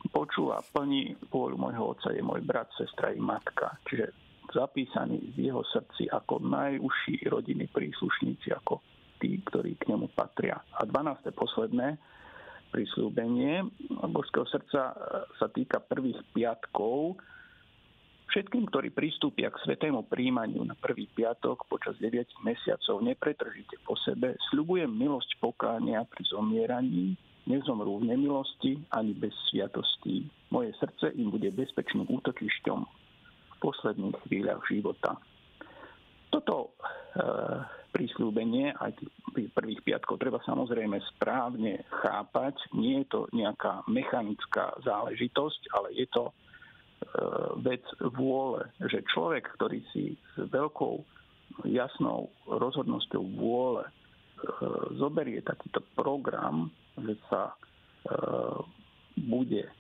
počúva, 0.08 0.64
plní 0.72 1.20
vôľu 1.28 1.60
môjho 1.60 1.92
otca, 1.92 2.16
je 2.16 2.24
môj 2.24 2.40
brat, 2.48 2.72
sestra 2.80 3.12
i 3.12 3.20
matka. 3.20 3.76
Čiže 3.84 4.16
zapísaný 4.50 5.36
v 5.36 5.52
jeho 5.52 5.62
srdci 5.68 6.08
ako 6.10 6.42
najúžší 6.42 7.28
rodiny 7.28 7.68
príslušníci, 7.70 8.56
ako 8.56 8.80
tí, 9.20 9.44
ktorí 9.44 9.76
k 9.76 9.92
nemu 9.92 10.08
patria. 10.16 10.58
A 10.80 10.88
12. 10.88 11.30
posledné, 11.36 12.00
prísľúbenie 12.72 13.68
Božského 14.10 14.48
srdca 14.48 14.96
sa 15.38 15.48
týka 15.52 15.84
prvých 15.84 16.22
piatkov. 16.32 17.20
Všetkým, 18.30 18.70
ktorí 18.70 18.94
pristúpia 18.94 19.50
k 19.50 19.58
svetému 19.66 20.06
príjmaniu 20.06 20.62
na 20.62 20.78
prvý 20.78 21.10
piatok 21.10 21.66
počas 21.66 21.98
9 21.98 22.46
mesiacov, 22.46 23.02
nepretržite 23.02 23.82
po 23.82 23.98
sebe, 24.06 24.38
sľubujem 24.54 24.90
milosť 24.90 25.42
pokánia 25.42 26.06
pri 26.06 26.24
zomieraní, 26.30 27.18
nezomrú 27.50 28.00
v 28.00 28.14
nemilosti 28.14 28.78
ani 28.94 29.18
bez 29.18 29.34
sviatostí. 29.50 30.30
Moje 30.54 30.72
srdce 30.78 31.12
im 31.18 31.34
bude 31.34 31.50
bezpečným 31.50 32.06
útočišťom 32.06 32.80
v 32.80 33.56
posledných 33.60 34.18
chvíľach 34.30 34.62
života. 34.70 35.18
Toto 36.30 36.56
e, 36.62 36.70
prísľúbenie 37.90 38.78
aj 38.78 39.02
tých 39.34 39.50
prvých 39.52 39.82
piatkov 39.82 40.22
treba 40.22 40.38
samozrejme 40.46 41.02
správne 41.18 41.82
chápať. 41.90 42.56
Nie 42.78 43.04
je 43.04 43.08
to 43.10 43.22
nejaká 43.34 43.82
mechanická 43.90 44.78
záležitosť, 44.86 45.62
ale 45.74 45.98
je 45.98 46.08
to 46.14 46.30
e, 46.30 46.34
vec 47.66 47.82
vôle, 48.14 48.62
že 48.78 49.02
človek, 49.10 49.50
ktorý 49.58 49.82
si 49.90 50.14
s 50.38 50.46
veľkou 50.54 51.02
jasnou 51.66 52.30
rozhodnosťou 52.46 53.24
vôle 53.36 53.84
zoberie 54.98 55.42
takýto 55.44 55.84
program, 55.96 56.72
že 57.00 57.16
sa 57.28 57.52
e, 57.52 57.54
bude 59.20 59.64
e, 59.68 59.72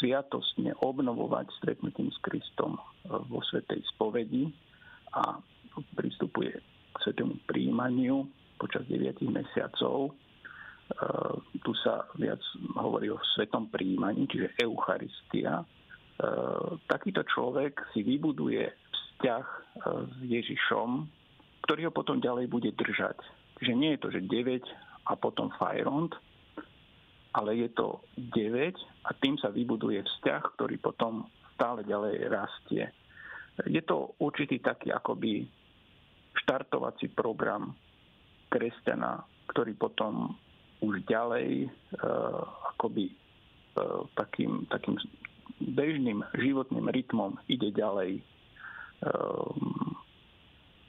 sviatostne 0.00 0.76
obnovovať 0.80 1.52
stretnutím 1.60 2.08
s 2.12 2.18
Kristom 2.24 2.80
vo 3.04 3.40
Svetej 3.48 3.84
spovedi 3.94 4.48
a 5.12 5.38
pristupuje 5.96 6.54
k 6.94 6.96
svetému 7.02 7.44
príjmaniu 7.48 8.24
počas 8.56 8.86
9 8.86 9.20
mesiacov. 9.28 10.14
Tu 11.64 11.72
sa 11.80 12.06
viac 12.20 12.38
hovorí 12.76 13.10
o 13.10 13.18
svetom 13.34 13.72
príjmaní, 13.72 14.30
čiže 14.30 14.54
Eucharistia. 14.62 15.64
Takýto 16.86 17.26
človek 17.26 17.82
si 17.90 18.06
vybuduje 18.06 18.62
vzťah 18.70 19.46
s 20.06 20.16
Ježišom, 20.22 20.88
ktorý 21.66 21.90
ho 21.90 21.92
potom 21.92 22.20
ďalej 22.20 22.46
bude 22.46 22.70
držať. 22.76 23.18
Čiže 23.60 23.74
nie 23.74 23.94
je 23.94 24.02
to, 24.02 24.08
že 24.10 24.26
9 24.26 24.62
a 25.08 25.12
potom 25.14 25.52
Fajrond, 25.54 26.14
ale 27.34 27.50
je 27.58 27.68
to 27.74 28.02
9 28.18 28.74
a 29.04 29.10
tým 29.18 29.34
sa 29.38 29.50
vybuduje 29.50 30.02
vzťah, 30.02 30.42
ktorý 30.58 30.78
potom 30.78 31.26
stále 31.54 31.86
ďalej 31.86 32.14
rastie. 32.30 32.84
Je 33.70 33.82
to 33.86 34.18
určitý 34.18 34.58
taký 34.58 34.90
akoby 34.90 35.46
štartovací 36.34 37.10
program 37.14 37.74
kresťana, 38.50 39.22
ktorý 39.50 39.78
potom 39.78 40.34
už 40.82 41.06
ďalej 41.06 41.66
e, 41.66 41.68
akoby 42.74 43.10
e, 43.10 43.14
takým, 44.18 44.66
takým 44.68 44.98
bežným 45.62 46.26
životným 46.34 46.90
rytmom 46.90 47.38
ide 47.46 47.70
ďalej. 47.70 48.18
E, 48.18 48.22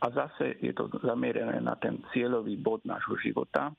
a 0.01 0.05
zase 0.11 0.59
je 0.59 0.73
to 0.75 0.91
zamierené 1.01 1.59
na 1.63 1.75
ten 1.79 2.03
cieľový 2.11 2.59
bod 2.59 2.83
nášho 2.83 3.15
života, 3.23 3.71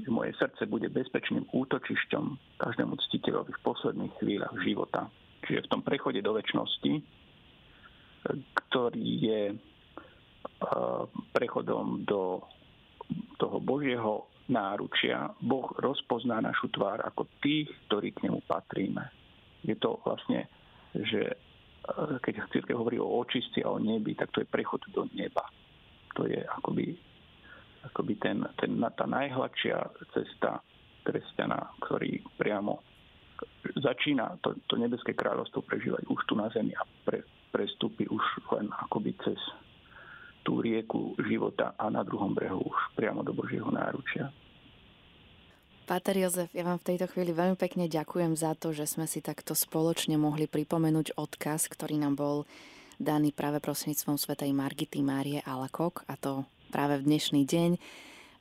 že 0.00 0.10
moje 0.10 0.34
srdce 0.34 0.66
bude 0.66 0.90
bezpečným 0.90 1.46
útočišťom 1.52 2.24
každému 2.58 2.94
ctiteľovi 3.08 3.52
v 3.54 3.64
posledných 3.64 4.14
chvíľach 4.18 4.56
života. 4.66 5.06
Čiže 5.46 5.68
v 5.68 5.70
tom 5.70 5.82
prechode 5.86 6.18
do 6.22 6.32
väčšnosti, 6.34 6.92
ktorý 8.54 9.08
je 9.22 9.42
prechodom 11.34 12.06
do 12.06 12.42
toho 13.38 13.58
Božieho 13.58 14.30
náručia 14.46 15.30
Boh 15.42 15.70
rozpozná 15.78 16.38
našu 16.42 16.70
tvár 16.70 17.02
ako 17.02 17.26
tých, 17.42 17.70
ktorí 17.90 18.14
k 18.14 18.30
nemu 18.30 18.42
patríme. 18.46 19.10
Je 19.62 19.74
to 19.78 19.98
vlastne, 20.02 20.46
že 20.94 21.34
keď 22.22 22.46
církev 22.54 22.78
hovorí 22.78 23.02
o 23.02 23.10
očistci 23.22 23.66
a 23.66 23.74
o 23.74 23.78
nebi, 23.82 24.14
tak 24.14 24.30
to 24.30 24.40
je 24.42 24.48
prechod 24.48 24.86
do 24.94 25.06
neba. 25.14 25.42
To 26.14 26.28
je 26.28 26.38
akoby, 26.38 26.94
akoby 27.90 28.14
ten, 28.22 28.38
ten, 28.60 28.78
tá 28.78 29.04
najhladšia 29.08 29.76
cesta 30.14 30.62
kresťana, 31.02 31.58
ktorý 31.82 32.22
priamo 32.38 32.78
začína 33.74 34.38
to, 34.38 34.54
to 34.70 34.78
nebeské 34.78 35.18
kráľovstvo 35.18 35.66
prežívať 35.66 36.06
už 36.06 36.20
tu 36.30 36.38
na 36.38 36.46
zemi 36.54 36.70
a 36.78 36.86
pre, 37.02 37.26
prestúpi 37.50 38.06
už 38.06 38.22
len 38.54 38.70
akoby 38.70 39.18
cez 39.26 39.38
tú 40.42 40.62
rieku 40.62 41.14
života 41.26 41.74
a 41.78 41.90
na 41.90 42.02
druhom 42.02 42.34
brehu 42.34 42.62
už 42.62 42.78
priamo 42.98 43.22
do 43.22 43.34
Božieho 43.34 43.70
náručia. 43.70 44.30
Páter 45.82 46.14
Jozef, 46.14 46.46
ja 46.54 46.62
vám 46.62 46.78
v 46.78 46.94
tejto 46.94 47.10
chvíli 47.10 47.34
veľmi 47.34 47.58
pekne 47.58 47.90
ďakujem 47.90 48.38
za 48.38 48.54
to, 48.54 48.70
že 48.70 48.86
sme 48.86 49.10
si 49.10 49.18
takto 49.18 49.50
spoločne 49.50 50.14
mohli 50.14 50.46
pripomenúť 50.46 51.18
odkaz, 51.18 51.66
ktorý 51.66 51.98
nám 51.98 52.14
bol 52.14 52.36
daný 53.02 53.34
práve 53.34 53.58
prostredníctvom 53.58 54.14
svätej 54.14 54.54
Margity 54.54 55.02
Márie 55.02 55.42
Alakok 55.42 56.06
a 56.06 56.14
to 56.14 56.46
práve 56.70 57.02
v 57.02 57.10
dnešný 57.10 57.42
deň, 57.42 57.70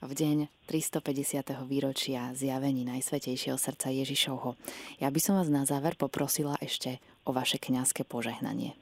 v 0.05 0.11
deň 0.13 0.37
350. 0.69 1.65
výročia 1.65 2.29
zjavení 2.37 2.85
Najsvetejšieho 2.85 3.57
srdca 3.57 3.89
Ježišovho. 3.89 4.53
Ja 5.01 5.09
by 5.09 5.17
som 5.17 5.33
vás 5.41 5.49
na 5.49 5.65
záver 5.65 5.97
poprosila 5.97 6.61
ešte 6.61 7.01
o 7.25 7.33
vaše 7.33 7.57
kňazské 7.57 8.05
požehnanie 8.05 8.77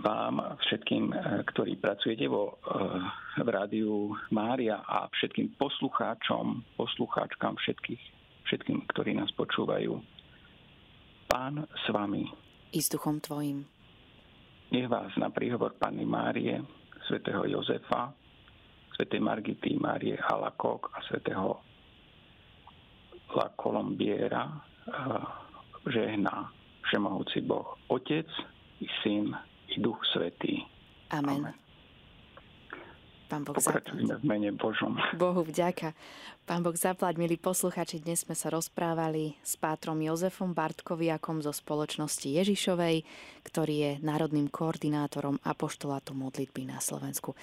vám 0.00 0.40
všetkým, 0.66 1.12
eh, 1.12 1.18
ktorí 1.44 1.76
pracujete 1.76 2.26
vo, 2.26 2.56
eh, 2.56 3.44
v 3.44 3.48
rádiu 3.48 4.16
Mária 4.32 4.80
a 4.80 5.06
všetkým 5.12 5.54
poslucháčom, 5.60 6.64
poslucháčkam 6.76 7.56
všetkých, 7.60 8.02
všetkým, 8.48 8.88
ktorí 8.88 9.14
nás 9.14 9.30
počúvajú. 9.36 10.00
Pán 11.30 11.62
s 11.62 11.86
vami. 11.92 12.26
I 12.74 12.80
s 12.82 12.90
duchom 12.90 13.20
tvojim. 13.22 13.68
Nech 14.70 14.88
vás 14.88 15.14
na 15.18 15.30
príhovor 15.30 15.78
Panny 15.78 16.06
Márie, 16.06 16.58
svätého 17.06 17.46
Jozefa, 17.46 18.14
svätej 18.94 19.20
Margity 19.20 19.78
Márie 19.78 20.18
Halakok 20.18 20.90
a 20.94 21.02
svätého 21.06 21.60
La 23.34 23.48
Colombiera 23.54 24.48
eh, 24.88 25.24
žehná 25.86 26.50
Všemohúci 26.88 27.46
Boh, 27.46 27.78
Otec 27.86 28.26
i 28.82 28.86
Syn 29.02 29.49
i 29.70 29.78
Duch 29.78 30.02
Svetý. 30.10 30.66
Amen. 31.10 31.46
Amen. 31.46 31.56
Pán 33.30 33.46
Boh 33.46 33.54
Pokračujeme 33.54 34.18
v 34.18 34.26
mene 34.26 34.50
Božom. 34.58 34.98
Bohu 35.14 35.46
vďaka. 35.46 35.94
Pán 36.50 36.66
Boh 36.66 36.74
zaplať, 36.74 37.14
milí 37.14 37.38
posluchači, 37.38 38.02
dnes 38.02 38.26
sme 38.26 38.34
sa 38.34 38.50
rozprávali 38.50 39.38
s 39.46 39.54
pátrom 39.54 40.02
Jozefom 40.02 40.50
Bartkoviakom 40.50 41.38
zo 41.38 41.54
spoločnosti 41.54 42.26
Ježišovej, 42.26 43.06
ktorý 43.46 43.74
je 43.78 43.92
národným 44.02 44.50
koordinátorom 44.50 45.38
apoštolátu 45.46 46.10
modlitby 46.10 46.74
na 46.74 46.82
Slovensku. 46.82 47.38